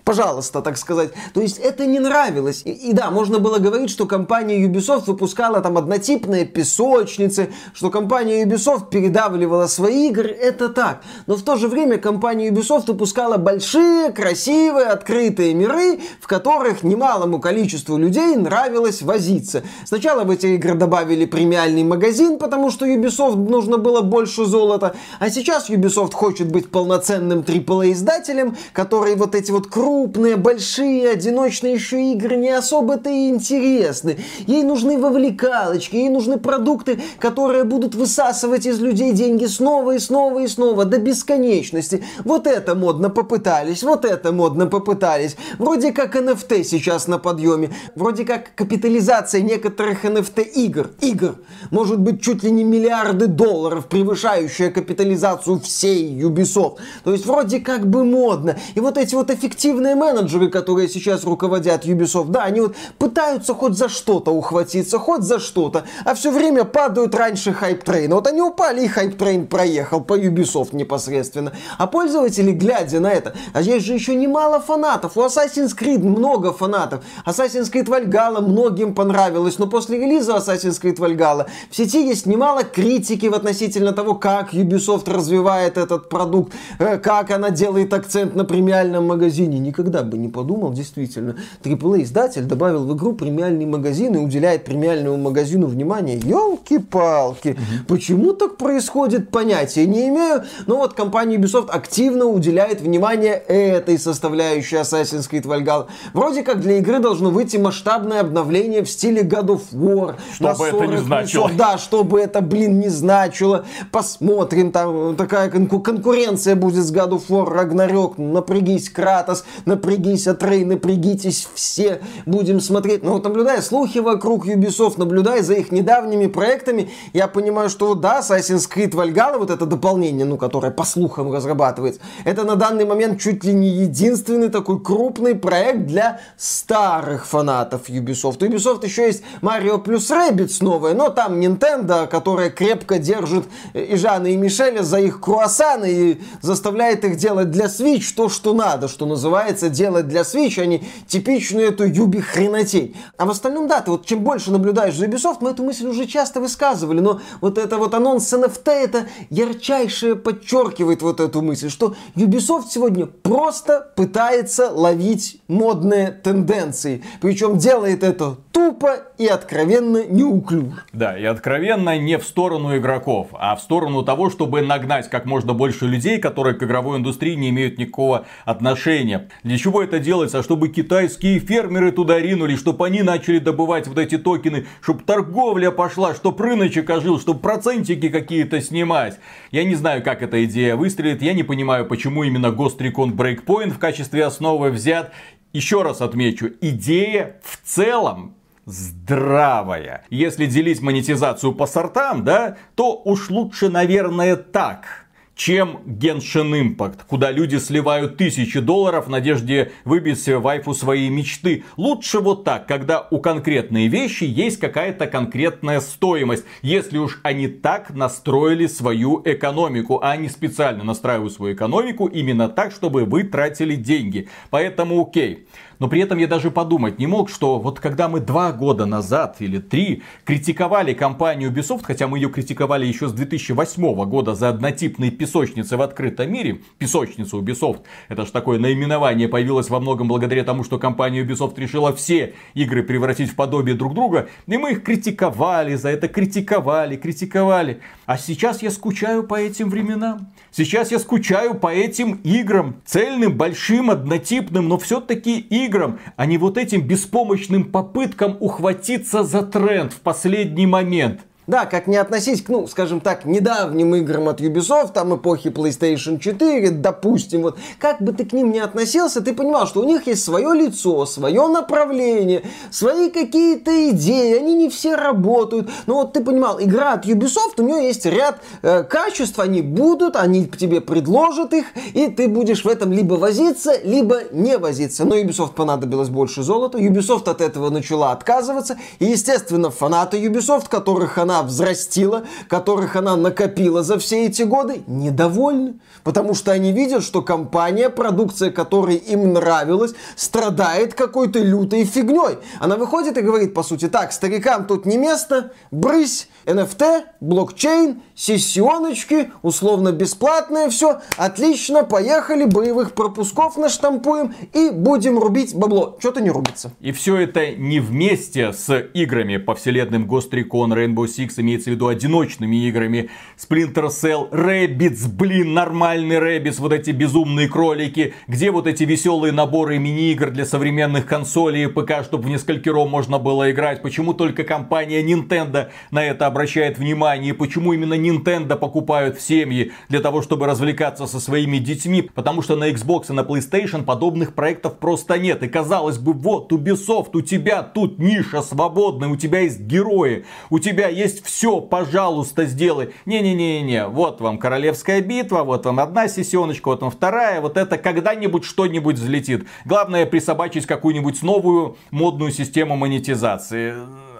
пожалуйста, 0.07 0.61
так 0.61 0.77
сказать. 0.77 1.09
То 1.33 1.41
есть 1.41 1.57
это 1.57 1.85
не 1.85 1.99
нравилось. 1.99 2.61
И, 2.63 2.71
и 2.71 2.93
да, 2.93 3.11
можно 3.11 3.39
было 3.39 3.57
говорить, 3.59 3.89
что 3.89 4.05
компания 4.05 4.65
Ubisoft 4.65 5.03
выпускала 5.07 5.59
там 5.59 5.77
однотипные 5.77 6.45
песочницы, 6.45 7.49
что 7.73 7.89
компания 7.89 8.45
Ubisoft 8.45 8.89
передавливала 8.89 9.67
свои 9.67 10.07
игры. 10.07 10.29
Это 10.29 10.69
так. 10.69 11.01
Но 11.27 11.35
в 11.35 11.41
то 11.41 11.57
же 11.57 11.67
время 11.67 11.97
компания 11.97 12.49
Ubisoft 12.49 12.85
выпускала 12.87 13.35
большие, 13.35 14.13
красивые, 14.13 14.85
открытые 14.85 15.53
миры, 15.53 15.99
в 16.21 16.27
которых 16.27 16.83
немалому 16.83 17.41
количеству 17.41 17.97
людей 17.97 18.37
нравилось 18.37 19.01
возиться. 19.01 19.63
Сначала 19.83 20.23
в 20.23 20.31
эти 20.31 20.45
игры 20.55 20.75
добавили 20.75 21.25
премиальный 21.25 21.83
магазин, 21.83 22.39
потому 22.39 22.71
что 22.71 22.85
Ubisoft 22.85 23.35
нужно 23.35 23.77
было 23.77 23.99
больше 23.99 24.45
золота. 24.45 24.95
А 25.19 25.29
сейчас 25.29 25.69
Ubisoft 25.69 26.13
хочет 26.13 26.49
быть 26.49 26.71
полноценным 26.71 27.39
AAA 27.39 27.91
издателем, 27.91 28.55
который 28.71 29.17
вот 29.17 29.35
эти 29.35 29.51
вот 29.51 29.67
крупные, 29.97 30.38
большие, 30.38 31.10
одиночные 31.10 31.73
еще 31.73 32.12
игры 32.12 32.36
не 32.36 32.51
особо-то 32.51 33.10
и 33.10 33.29
интересны. 33.29 34.17
Ей 34.45 34.62
нужны 34.62 34.99
вовлекалочки, 34.99 35.95
ей 35.95 36.10
нужны 36.10 36.38
продукты, 36.38 36.99
которые 37.17 37.63
будут 37.63 37.95
высасывать 37.95 38.67
из 38.67 38.79
людей 38.79 39.12
деньги 39.12 39.45
снова 39.45 39.95
и 39.95 39.99
снова 39.99 40.43
и 40.43 40.47
снова 40.47 40.86
до 40.86 40.99
бесконечности. 40.99 42.03
Вот 42.23 42.45
это 42.45 42.75
модно 42.75 43.10
попытались, 43.10 43.81
вот 43.81 44.05
это 44.05 44.31
модно 44.31 44.67
попытались. 44.67 45.36
Вроде 45.57 45.91
как 45.91 46.15
NFT 46.15 46.63
сейчас 46.63 47.07
на 47.07 47.17
подъеме, 47.17 47.71
вроде 47.95 48.23
как 48.23 48.53
капитализация 48.53 49.41
некоторых 49.41 50.05
NFT 50.05 50.43
игр, 50.43 50.91
игр, 51.01 51.38
может 51.71 51.99
быть 51.99 52.21
чуть 52.21 52.43
ли 52.43 52.51
не 52.51 52.63
миллиарды 52.63 53.25
долларов, 53.25 53.88
превышающая 53.88 54.69
капитализацию 54.69 55.60
всей 55.60 56.21
Ubisoft. 56.21 56.77
То 57.03 57.13
есть 57.13 57.25
вроде 57.25 57.60
как 57.60 57.88
бы 57.88 58.03
модно. 58.03 58.57
И 58.75 58.79
вот 58.79 58.97
эти 58.99 59.15
вот 59.15 59.31
эффективные 59.31 59.87
менеджеры, 59.95 60.50
которые 60.50 60.88
сейчас 60.89 61.23
руководят 61.23 61.86
Ubisoft, 61.86 62.30
да, 62.30 62.43
они 62.43 62.62
вот 62.62 62.76
пытаются 62.97 63.54
хоть 63.54 63.73
за 63.73 63.89
что-то 63.89 64.32
ухватиться, 64.32 65.00
хоть 65.00 65.23
за 65.23 65.39
что-то, 65.39 65.86
а 66.06 66.13
все 66.15 66.32
время 66.32 66.63
падают 66.63 67.15
раньше 67.15 67.54
hype 67.53 67.76
train 67.76 68.04
а. 68.04 68.15
Вот 68.15 68.28
они 68.28 68.41
упали, 68.41 68.86
и 68.86 68.88
hype 68.88 69.14
train 69.14 69.47
проехал 69.47 70.02
по 70.02 70.17
Ubisoft 70.17 70.76
непосредственно. 70.76 71.54
А 71.78 71.88
пользователи, 71.88 72.52
глядя 72.52 73.00
на 73.00 73.12
это, 73.12 73.34
а 73.54 73.62
есть 73.62 73.86
же 73.86 73.93
еще 73.93 74.15
немало 74.15 74.60
фанатов. 74.60 75.17
У 75.17 75.21
Assassin's 75.21 75.76
Creed 75.78 76.00
много 76.00 76.54
фанатов. 76.54 77.04
Assassin's 77.26 77.71
Creed 77.71 77.86
Valhalla 77.86 78.41
многим 78.41 78.93
понравилось, 78.93 79.60
но 79.60 79.67
после 79.67 80.00
релиза 80.00 80.38
Assassin's 80.38 80.82
Creed 80.82 80.97
Valhalla 80.97 81.47
в 81.69 81.76
сети 81.76 82.06
есть 82.06 82.26
немало 82.26 82.63
критики 82.63 83.28
в 83.28 83.34
относительно 83.34 83.93
того, 83.93 84.15
как 84.15 84.54
Ubisoft 84.54 85.10
развивает 85.12 85.78
этот 85.78 86.10
продукт, 86.10 86.54
э, 86.80 86.97
как 86.97 87.32
она 87.32 87.50
делает 87.50 87.93
акцент 87.93 88.36
на 88.36 88.45
премиальном 88.45 89.08
магазине. 89.08 89.58
Никогда 89.67 90.01
бы 90.01 90.17
не 90.17 90.30
подумал, 90.30 90.71
действительно. 90.71 91.36
AAA-издатель 91.62 92.43
добавил 92.43 92.86
в 92.86 92.95
игру 92.95 93.12
премиальный 93.12 93.65
магазин 93.65 94.15
и 94.15 94.17
уделяет 94.17 94.63
премиальному 94.63 95.17
магазину 95.17 95.67
внимание. 95.67 96.17
Ёлки-палки. 96.17 97.49
Угу. 97.49 97.86
Почему 97.89 98.32
так 98.32 98.56
происходит, 98.56 99.30
понятия 99.30 99.86
не 99.86 100.08
имею. 100.08 100.43
Но 100.67 100.77
вот 100.77 100.93
компания 100.93 101.36
Ubisoft 101.36 101.69
активно 101.69 102.27
уделяет 102.27 102.80
внимание 102.80 103.34
этой 103.34 103.99
составляющей 103.99 104.77
Assassin's 104.77 105.30
Creed 105.30 105.43
Valhalla. 105.43 105.88
Вроде 106.13 106.43
как 106.43 106.62
для 106.62 106.77
игры 106.77 106.99
должно 106.99 107.30
выйти 107.30 107.58
масштабное 107.58 108.21
обновление 108.21 108.86
в 108.86 108.89
стиле 108.89 109.23
God 109.23 109.47
of 109.47 109.62
War. 109.73 110.15
Что 110.34 110.56
бы 110.56 110.65
это 110.65 110.86
не 110.88 110.97
значило. 110.97 111.51
Да, 111.58 111.77
чтобы 111.77 112.21
это, 112.21 112.39
блин, 112.39 112.80
не 112.80 112.88
значило. 112.88 113.65
Посмотрим, 113.91 114.71
там 114.71 115.17
такая 115.17 115.49
конку- 115.49 115.82
конкуренция 115.82 116.56
будет 116.56 116.86
с 116.86 116.93
God 116.93 117.10
of 117.10 117.23
War, 117.27 117.53
Ragnarok. 117.53 118.13
Напрягись, 118.17 118.89
Кратос, 118.89 119.43
напрягись, 119.65 120.27
Атрей, 120.27 120.65
напрягитесь 120.65 121.47
все. 121.53 122.01
Будем 122.25 122.59
смотреть. 122.59 123.03
Но 123.03 123.13
вот 123.13 123.23
наблюдая 123.23 123.61
слухи 123.61 123.99
вокруг 123.99 124.47
Ubisoft, 124.47 124.95
наблюдая 124.97 125.43
за 125.43 125.55
их 125.55 125.71
недавними 125.71 126.27
проектами, 126.27 126.89
я 127.13 127.27
понимаю, 127.27 127.69
что 127.69 127.95
да, 127.95 128.19
Assassin's 128.19 128.69
Creed 128.69 128.91
Valhalla, 128.91 129.37
вот 129.37 129.49
это 129.49 129.65
дополнение, 129.65 130.25
ну, 130.25 130.37
которое 130.37 130.71
по 130.71 130.83
слухам 130.83 131.33
разрабатывается, 131.33 132.01
это 132.25 132.43
на 132.43 132.55
данный 132.55 132.85
момент 132.85 133.19
чуть 133.19 133.43
ли 133.43 133.53
не 133.53 133.69
единственный 133.69 134.49
такой 134.49 134.81
крупный 134.81 135.35
проект 135.35 135.85
для 135.85 136.19
старых 136.37 137.25
фанатов 137.25 137.89
Ubisoft. 137.89 138.43
У 138.43 138.49
Ubisoft 138.49 138.85
еще 138.85 139.07
есть 139.07 139.23
Mario 139.41 139.79
плюс 139.79 140.09
Rabbids 140.11 140.57
новое, 140.61 140.93
но 140.93 141.09
там 141.09 141.39
Nintendo, 141.39 142.07
которая 142.07 142.49
крепко 142.49 142.97
держит 142.97 143.45
и 143.73 143.95
Жана, 143.95 144.27
и 144.27 144.35
Мишеля 144.35 144.83
за 144.83 144.99
их 144.99 145.19
круассаны 145.21 145.91
и 145.91 146.21
заставляет 146.41 147.03
их 147.05 147.17
делать 147.17 147.51
для 147.51 147.65
Switch 147.65 148.13
то, 148.15 148.29
что 148.29 148.53
надо, 148.53 148.87
что 148.87 149.05
называется, 149.05 149.46
делать 149.53 150.07
для 150.07 150.21
Switch, 150.21 150.63
не 150.65 150.83
типичную 151.07 151.67
эту 151.67 151.86
юби 151.86 152.19
хренотень. 152.19 152.95
А 153.17 153.25
в 153.25 153.29
остальном, 153.29 153.67
да, 153.67 153.81
ты 153.81 153.91
вот 153.91 154.05
чем 154.05 154.19
больше 154.19 154.51
наблюдаешь 154.51 154.95
за 154.95 155.05
Ubisoft, 155.05 155.38
мы 155.41 155.51
эту 155.51 155.63
мысль 155.63 155.88
уже 155.88 156.05
часто 156.05 156.39
высказывали, 156.39 156.99
но 156.99 157.21
вот 157.41 157.57
это 157.57 157.77
вот 157.77 157.93
анонс 157.93 158.31
NFT, 158.31 158.69
это 158.69 159.07
ярчайшее 159.29 160.15
подчеркивает 160.15 161.01
вот 161.01 161.19
эту 161.19 161.41
мысль, 161.41 161.69
что 161.69 161.95
Ubisoft 162.15 162.65
сегодня 162.69 163.05
просто 163.05 163.91
пытается 163.95 164.71
ловить 164.71 165.41
модные 165.47 166.12
тенденции. 166.12 167.03
Причем 167.21 167.57
делает 167.57 168.03
это 168.03 168.38
тупо 168.51 168.95
и 169.17 169.27
откровенно 169.27 170.05
неуклюже. 170.05 170.83
Да, 170.91 171.17
и 171.17 171.23
откровенно 171.23 171.97
не 171.97 172.17
в 172.17 172.23
сторону 172.23 172.75
игроков, 172.77 173.27
а 173.33 173.55
в 173.55 173.62
сторону 173.62 174.03
того, 174.03 174.29
чтобы 174.29 174.62
нагнать 174.62 175.10
как 175.10 175.25
можно 175.25 175.53
больше 175.53 175.86
людей, 175.86 176.19
которые 176.19 176.55
к 176.55 176.63
игровой 176.63 176.97
индустрии 176.97 177.36
не 177.36 177.49
имеют 177.49 177.77
никакого 177.77 178.25
отношения. 178.45 179.29
Для 179.43 179.58
чего 179.58 179.84
это 179.84 180.00
делается? 180.00 180.43
Чтобы 180.43 180.69
китайские 180.69 181.39
фермеры 181.39 181.91
туда 181.91 182.19
ринули, 182.19 182.56
чтобы 182.56 182.86
они 182.86 183.02
начали 183.02 183.39
добывать 183.39 183.88
вот 183.88 183.97
эти 183.97 184.17
токены, 184.17 184.65
чтобы 184.82 185.04
торговля 185.04 185.71
пошла, 185.71 186.15
чтобы 186.15 186.43
рыночек 186.43 186.89
ожил, 186.89 187.19
чтобы 187.19 187.39
процентики 187.39 188.10
какие-то 188.10 188.62
снимать. 188.62 189.19
Я 189.52 189.63
не 189.63 189.76
знаю, 189.76 190.04
как 190.04 190.21
эта 190.21 190.43
идея 190.45 190.76
выстрелит, 190.76 191.21
я 191.21 191.34
не 191.34 191.43
понимаю, 191.43 191.86
почему 191.86 192.23
именно 192.23 192.47
Ghost 192.47 192.80
Recon 192.80 193.13
Breakpoint 193.13 193.71
в 193.71 193.80
качестве 193.80 194.26
основы 194.26 194.71
взят. 194.71 195.12
Еще 195.54 195.82
раз 195.82 196.02
отмечу, 196.02 196.52
идея 196.62 197.39
в 197.43 197.60
целом 197.65 198.36
здравая. 198.65 200.04
Если 200.10 200.45
делить 200.45 200.82
монетизацию 200.82 201.54
по 201.54 201.65
сортам, 201.65 202.23
да, 202.23 202.58
то 202.76 203.02
уж 203.04 203.30
лучше, 203.30 203.69
наверное, 203.69 204.36
так 204.36 205.06
чем 205.38 205.82
Genshin 205.86 206.76
Impact, 206.76 207.02
куда 207.08 207.32
люди 207.32 207.58
сливают 207.58 208.17
тысячи 208.17 208.60
долларов 208.60 209.06
в 209.06 209.10
надежде 209.10 209.71
выбить 209.86 210.28
вайфу 210.28 210.73
своей 210.73 211.10
мечты. 211.10 211.63
Лучше 211.78 212.19
вот 212.19 212.43
так, 212.43 212.67
когда 212.67 213.08
у 213.12 213.19
конкретной 213.19 213.88
вещи 213.88 214.23
есть 214.23 214.60
какая-то 214.60 215.06
конкретная 215.06 215.80
стоимость, 215.80 216.43
если 216.63 216.97
уж 216.97 217.19
они 217.23 217.47
так 217.47 217.91
настроили 217.91 218.65
свою 218.65 219.21
экономику, 219.23 220.00
а 220.02 220.12
они 220.12 220.28
специально 220.28 220.84
настраивают 220.84 221.34
свою 221.34 221.54
экономику 221.54 222.08
именно 222.08 222.50
так, 222.50 222.71
чтобы 222.71 223.06
вы 223.06 223.23
тратили 223.23 223.76
деньги. 223.76 224.28
Поэтому 224.50 225.02
окей. 225.02 225.47
Но 225.79 225.87
при 225.87 226.01
этом 226.01 226.17
я 226.17 226.27
даже 226.27 226.51
подумать 226.51 226.99
не 226.99 227.07
мог, 227.07 227.29
что 227.29 227.59
вот 227.59 227.79
когда 227.79 228.07
мы 228.07 228.19
два 228.19 228.51
года 228.51 228.85
назад 228.85 229.37
или 229.39 229.59
три 229.59 230.03
критиковали 230.25 230.93
компанию 230.93 231.51
Ubisoft, 231.51 231.83
хотя 231.83 232.07
мы 232.07 232.17
ее 232.17 232.29
критиковали 232.29 232.85
еще 232.85 233.07
с 233.07 233.13
2008 233.13 234.05
года 234.05 234.35
за 234.35 234.49
однотипные 234.49 235.11
песочницы 235.11 235.77
в 235.77 235.81
открытом 235.81 236.31
мире, 236.31 236.61
песочница 236.77 237.37
Ubisoft, 237.37 237.81
это 238.09 238.25
же 238.25 238.31
такое 238.31 238.59
наименование 238.59 239.27
появилось 239.27 239.69
во 239.69 239.79
многом 239.79 240.07
благодаря 240.07 240.43
тому, 240.43 240.63
что 240.63 240.79
компания 240.79 241.23
Ubisoft 241.23 241.59
решила 241.59 241.95
все 241.95 242.33
игры 242.53 242.83
превратить 242.83 243.31
в 243.31 243.35
подобие 243.35 243.75
друг 243.75 243.93
друга, 243.93 244.29
и 244.47 244.57
мы 244.57 244.71
их 244.71 244.83
критиковали 244.83 245.75
за 245.75 245.89
это, 245.89 246.07
критиковали, 246.07 246.95
критиковали. 246.95 247.81
А 248.05 248.17
сейчас 248.17 248.61
я 248.61 248.71
скучаю 248.71 249.23
по 249.23 249.35
этим 249.35 249.69
временам. 249.69 250.31
Сейчас 250.57 250.89
я 250.89 250.97
скучаю 250.97 251.53
по 251.53 251.71
этим 251.71 252.13
играм. 252.23 252.81
Цельным, 252.83 253.37
большим, 253.37 253.91
однотипным, 253.91 254.67
но 254.67 254.79
все-таки 254.79 255.37
играм, 255.37 255.99
а 256.15 256.25
не 256.25 256.39
вот 256.39 256.57
этим 256.57 256.81
беспомощным 256.81 257.65
попыткам 257.65 258.37
ухватиться 258.39 259.23
за 259.23 259.43
тренд 259.43 259.93
в 259.93 259.99
последний 259.99 260.65
момент. 260.65 261.26
Да, 261.47 261.65
как 261.65 261.88
не 261.88 261.95
относись 261.95 262.41
к, 262.41 262.49
ну, 262.49 262.67
скажем 262.67 262.99
так, 262.99 263.23
недавним 263.23 263.95
играм 263.95 264.27
от 264.27 264.41
Ubisoft, 264.41 264.91
там 264.91 265.15
эпохи 265.15 265.47
PlayStation 265.47 266.19
4, 266.19 266.71
допустим, 266.71 267.43
вот, 267.43 267.57
как 267.79 268.01
бы 268.01 268.12
ты 268.12 268.25
к 268.25 268.33
ним 268.33 268.51
не 268.51 268.60
относился, 268.60 269.21
ты 269.21 269.33
понимал, 269.33 269.65
что 269.65 269.79
у 269.79 269.86
них 269.86 270.07
есть 270.07 270.25
свое 270.25 270.53
лицо, 270.53 271.05
свое 271.05 271.47
направление, 271.47 272.43
свои 272.69 273.10
какие-то 273.10 273.91
идеи, 273.91 274.38
они 274.38 274.55
не 274.55 274.69
все 274.69 274.95
работают. 274.95 275.69
Но 275.86 275.93
вот 275.93 276.12
ты 276.12 276.21
понимал, 276.21 276.62
игра 276.62 276.91
от 276.91 277.05
Ubisoft, 277.05 277.53
у 277.60 277.63
нее 277.63 277.88
есть 277.88 278.05
ряд 278.05 278.41
э, 278.62 278.83
качеств, 278.83 279.39
они 279.39 279.62
будут, 279.62 280.17
они 280.17 280.47
тебе 280.47 280.81
предложат 280.81 281.53
их, 281.53 281.67
и 281.93 282.07
ты 282.07 282.27
будешь 282.27 282.65
в 282.65 282.67
этом 282.67 282.91
либо 282.91 283.13
возиться, 283.13 283.71
либо 283.86 284.23
не 284.33 284.57
возиться. 284.57 285.05
Но 285.05 285.15
Ubisoft 285.17 285.53
понадобилось 285.53 286.10
больше 286.10 286.43
золота, 286.43 286.77
Ubisoft 286.77 287.29
от 287.29 287.39
этого 287.39 287.69
начала 287.69 288.12
отказываться, 288.12 288.77
и, 288.99 289.05
естественно, 289.05 289.71
фанаты 289.71 290.17
Ubisoft, 290.17 290.67
которых 290.67 291.17
она 291.17 291.37
взрастила, 291.43 292.23
которых 292.47 292.95
она 292.95 293.15
накопила 293.15 293.84
за 293.84 294.00
все 294.00 294.26
эти 294.26 294.43
годы, 294.43 294.82
недовольны. 294.88 295.76
Потому 296.07 296.35
что 296.35 296.53
они 296.53 296.71
видят, 296.71 297.03
что 297.03 297.21
компания, 297.21 297.89
продукция 297.89 298.49
которой 298.49 298.95
им 298.95 299.33
нравилась, 299.33 299.93
страдает 300.15 300.93
какой-то 300.93 301.39
лютой 301.39 301.83
фигней. 301.83 302.37
Она 302.61 302.77
выходит 302.77 303.17
и 303.17 303.21
говорит, 303.21 303.53
по 303.53 303.61
сути, 303.61 303.89
так, 303.89 304.13
старикам 304.13 304.67
тут 304.67 304.85
не 304.85 304.97
место, 304.97 305.51
брысь, 305.69 306.29
NFT, 306.45 307.01
блокчейн, 307.19 308.01
сессионочки, 308.15 309.31
условно 309.41 309.91
бесплатное 309.91 310.69
все, 310.69 311.01
отлично, 311.17 311.83
поехали, 311.83 312.45
боевых 312.45 312.93
пропусков 312.93 313.57
наштампуем 313.57 314.33
и 314.53 314.69
будем 314.69 315.19
рубить 315.19 315.53
бабло. 315.53 315.97
Что-то 315.99 316.21
не 316.21 316.29
рубится. 316.29 316.71
И 316.79 316.93
все 316.93 317.17
это 317.17 317.51
не 317.51 317.81
вместе 317.81 318.53
с 318.53 318.73
играми 318.93 319.35
по 319.35 319.55
вселенным 319.55 320.09
Ghost 320.09 320.29
Recon, 320.31 320.69
Rainbow 320.69 321.05
Six, 321.05 321.33
имеется 321.41 321.69
в 321.69 321.73
виду 321.73 321.87
одиночными 321.87 322.65
играми, 322.65 323.09
Splinter 323.37 323.89
Cell, 323.89 324.31
Rabbids, 324.31 325.09
блин, 325.09 325.53
нормальный 325.97 326.17
Rabbids, 326.17 326.60
вот 326.60 326.73
эти 326.73 326.91
безумные 326.91 327.47
кролики, 327.47 328.13
где 328.27 328.51
вот 328.51 328.67
эти 328.67 328.83
веселые 328.83 329.31
наборы 329.31 329.79
мини-игр 329.79 330.29
для 330.29 330.45
современных 330.45 331.05
консолей 331.05 331.65
и 331.65 331.67
ПК, 331.67 332.03
чтобы 332.03 332.25
в 332.25 332.29
несколькером 332.29 332.89
можно 332.89 333.17
было 333.17 333.51
играть, 333.51 333.81
почему 333.81 334.13
только 334.13 334.43
компания 334.43 335.01
Nintendo 335.01 335.69
на 335.91 336.03
это 336.03 336.27
обращает 336.27 336.77
внимание, 336.77 337.33
почему 337.33 337.73
именно 337.73 337.95
Nintendo 337.95 338.55
покупают 338.55 339.17
в 339.17 339.21
семьи 339.21 339.71
для 339.89 339.99
того, 339.99 340.21
чтобы 340.21 340.45
развлекаться 340.45 341.07
со 341.07 341.19
своими 341.19 341.57
детьми, 341.57 342.01
потому 342.01 342.41
что 342.41 342.55
на 342.55 342.69
Xbox 342.69 343.05
и 343.10 343.13
на 343.13 343.21
PlayStation 343.21 343.83
подобных 343.83 344.36
проектов 344.36 344.77
просто 344.77 345.17
нет. 345.17 345.43
И 345.43 345.47
казалось 345.47 345.97
бы, 345.97 346.13
вот 346.13 346.51
Ubisoft, 346.51 347.10
у 347.13 347.21
тебя 347.21 347.63
тут 347.63 347.99
ниша 347.99 348.41
свободная, 348.41 349.10
у 349.10 349.15
тебя 349.15 349.39
есть 349.39 349.62
герои, 349.62 350.25
у 350.49 350.60
тебя 350.60 350.89
есть 350.89 351.25
все, 351.25 351.60
пожалуйста, 351.60 352.45
сделай. 352.45 352.89
Не-не-не-не, 353.05 353.88
вот 353.88 354.21
вам 354.21 354.38
королевская 354.38 355.01
битва, 355.01 355.43
вот 355.43 355.65
вам 355.65 355.79
одна 355.88 356.08
сессионочка, 356.08 356.67
вот 356.67 356.82
вам 356.82 356.91
вторая, 356.91 357.41
вот 357.41 357.58
это 357.58 357.78
когда-нибудь 357.78 358.43
что-нибудь 358.43 358.97
взлетит. 358.97 359.47
Главное 359.65 360.06
присобачить 360.06 360.65
какую-нибудь 360.65 361.23
новую 361.23 361.78
модную 361.91 362.32
систему 362.32 362.76
монетизации 362.76 363.76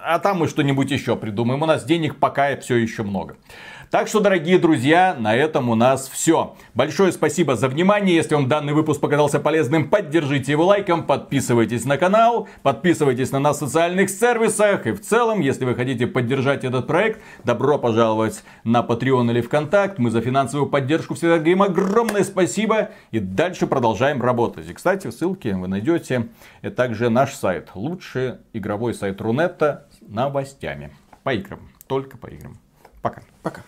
а 0.08 0.20
там 0.20 0.38
мы 0.38 0.48
что-нибудь 0.48 0.90
еще 0.90 1.16
придумаем. 1.16 1.62
У 1.62 1.66
нас 1.66 1.84
денег 1.84 2.16
пока 2.16 2.56
все 2.58 2.78
еще 2.78 3.04
много. 3.04 3.36
Так 3.90 4.10
что, 4.10 4.20
дорогие 4.20 4.60
друзья, 4.60 5.16
на 5.18 5.34
этом 5.34 5.70
у 5.70 5.76
нас 5.76 6.10
все. 6.10 6.58
Большое 6.74 7.14
спасибо 7.14 7.56
за 7.56 7.70
внимание. 7.70 8.18
Если 8.18 8.36
вам 8.36 8.50
данный 8.50 8.74
выпуск 8.74 9.00
показался 9.00 9.40
полезным, 9.40 9.90
поддержите 9.90 10.52
его 10.52 10.66
лайком, 10.66 11.06
подписывайтесь 11.06 11.86
на 11.86 11.98
канал, 11.98 12.50
подписывайтесь 12.64 13.32
на 13.32 13.40
нас 13.40 13.58
в 13.58 13.60
социальных 13.60 14.10
сервисах. 14.10 14.88
И 14.88 14.92
в 14.92 15.00
целом, 15.00 15.40
если 15.40 15.64
вы 15.64 15.74
хотите 15.74 16.06
поддержать 16.06 16.66
этот 16.66 16.86
проект, 16.86 17.22
добро 17.46 17.78
пожаловать 17.78 18.44
на 18.66 18.82
Patreon 18.82 19.32
или 19.32 19.40
ВКонтакт. 19.40 20.00
Мы 20.00 20.12
за 20.12 20.20
финансовую 20.20 20.70
поддержку 20.70 21.14
всегда 21.14 21.38
говорим 21.38 21.64
огромное 21.64 22.26
спасибо. 22.26 22.90
И 23.12 23.20
дальше 23.20 23.68
продолжаем 23.68 24.22
работать. 24.22 24.70
И, 24.70 24.74
кстати, 24.74 25.10
ссылки 25.12 25.48
вы 25.48 25.70
найдете. 25.70 26.28
И 26.62 26.68
также 26.70 27.10
наш 27.10 27.34
сайт. 27.36 27.70
Лучший 27.74 28.34
игровой 28.52 28.94
сайт 28.94 29.22
Рунета 29.22 29.86
новостями. 30.08 30.92
По 31.24 31.34
играм. 31.34 31.60
Только 31.88 32.18
по 32.18 32.28
играм. 32.28 32.58
Пока. 33.02 33.22
Пока. 33.44 33.62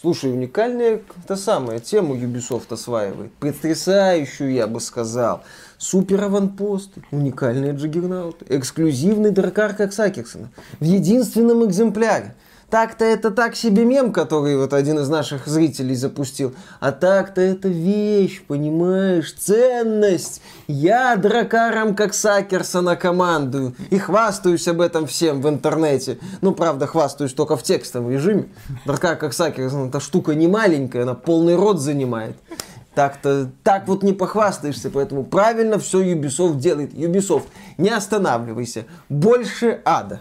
Слушай, 0.00 0.32
уникальная 0.32 1.02
та 1.26 1.36
самая 1.36 1.78
тема 1.78 2.14
Ubisoft 2.14 2.72
осваивает. 2.72 3.32
Потрясающую, 3.34 4.50
я 4.50 4.66
бы 4.66 4.80
сказал. 4.80 5.42
Супер 5.76 6.24
аванпосты, 6.24 7.02
уникальные 7.10 7.72
джиггернауты, 7.72 8.46
эксклюзивный 8.48 9.30
дракар 9.30 9.74
как 9.74 9.92
Сакерсона. 9.92 10.48
В 10.78 10.84
единственном 10.84 11.66
экземпляре. 11.66 12.34
Так-то 12.70 13.04
это 13.04 13.32
так 13.32 13.56
себе 13.56 13.84
мем, 13.84 14.12
который 14.12 14.56
вот 14.56 14.72
один 14.72 15.00
из 15.00 15.08
наших 15.08 15.48
зрителей 15.48 15.96
запустил. 15.96 16.54
А 16.78 16.92
так-то 16.92 17.40
это 17.40 17.66
вещь, 17.66 18.42
понимаешь, 18.46 19.32
ценность. 19.32 20.40
Я 20.68 21.16
дракаром 21.16 21.96
как 21.96 22.14
Сакерсона 22.14 22.94
командую. 22.94 23.74
И 23.90 23.98
хвастаюсь 23.98 24.68
об 24.68 24.80
этом 24.80 25.08
всем 25.08 25.42
в 25.42 25.48
интернете. 25.48 26.18
Ну, 26.42 26.52
правда, 26.52 26.86
хвастаюсь 26.86 27.32
только 27.32 27.56
в 27.56 27.64
текстовом 27.64 28.12
режиме. 28.12 28.46
Дракар 28.86 29.16
как 29.16 29.32
Сакерсон, 29.32 29.88
эта 29.88 29.98
штука 29.98 30.36
не 30.36 30.46
маленькая, 30.46 31.02
она 31.02 31.14
полный 31.14 31.56
рот 31.56 31.80
занимает. 31.80 32.36
Так-то, 32.94 33.50
так 33.64 33.88
вот 33.88 34.04
не 34.04 34.12
похвастаешься, 34.12 34.90
поэтому 34.90 35.24
правильно 35.24 35.78
все 35.78 36.02
Ubisoft 36.02 36.58
делает. 36.58 36.92
Ubisoft, 36.92 37.46
не 37.78 37.90
останавливайся. 37.90 38.84
Больше 39.08 39.80
ада. 39.84 40.20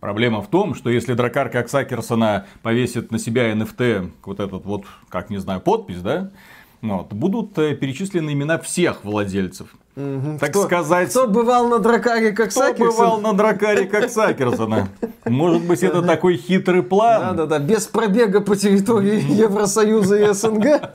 Проблема 0.00 0.42
в 0.42 0.48
том, 0.48 0.74
что 0.74 0.90
если 0.90 1.14
дракар 1.14 1.48
как 1.48 1.68
Сакерсона 1.68 2.46
повесит 2.62 3.10
на 3.10 3.18
себя 3.18 3.52
NFT, 3.52 4.12
вот 4.24 4.38
этот 4.38 4.64
вот, 4.64 4.84
как 5.08 5.28
не 5.28 5.38
знаю, 5.38 5.60
подпись, 5.60 6.00
да, 6.00 6.30
ну 6.82 6.98
вот, 6.98 7.12
будут 7.12 7.58
э, 7.58 7.74
перечислены 7.74 8.32
имена 8.32 8.58
всех 8.58 9.04
владельцев. 9.04 9.74
Угу. 9.96 10.38
Так 10.38 10.50
кто, 10.50 10.66
сказать... 10.66 11.10
Кто 11.10 11.26
бывал 11.26 11.68
на 11.68 11.80
дракаре 11.80 12.30
как 12.30 12.50
кто 12.50 12.60
Сакерсон? 12.60 12.96
Бывал 12.96 13.20
на 13.20 13.32
дракаре 13.32 13.86
как 13.86 14.10
Сакерсона? 14.10 14.88
Может 15.24 15.64
быть, 15.64 15.82
это 15.82 16.02
такой 16.02 16.36
хитрый 16.36 16.84
план? 16.84 17.36
Да-да-да, 17.36 17.58
без 17.58 17.88
пробега 17.88 18.40
по 18.40 18.54
территории 18.54 19.20
Евросоюза 19.20 20.30
и 20.30 20.32
СНГ. 20.32 20.92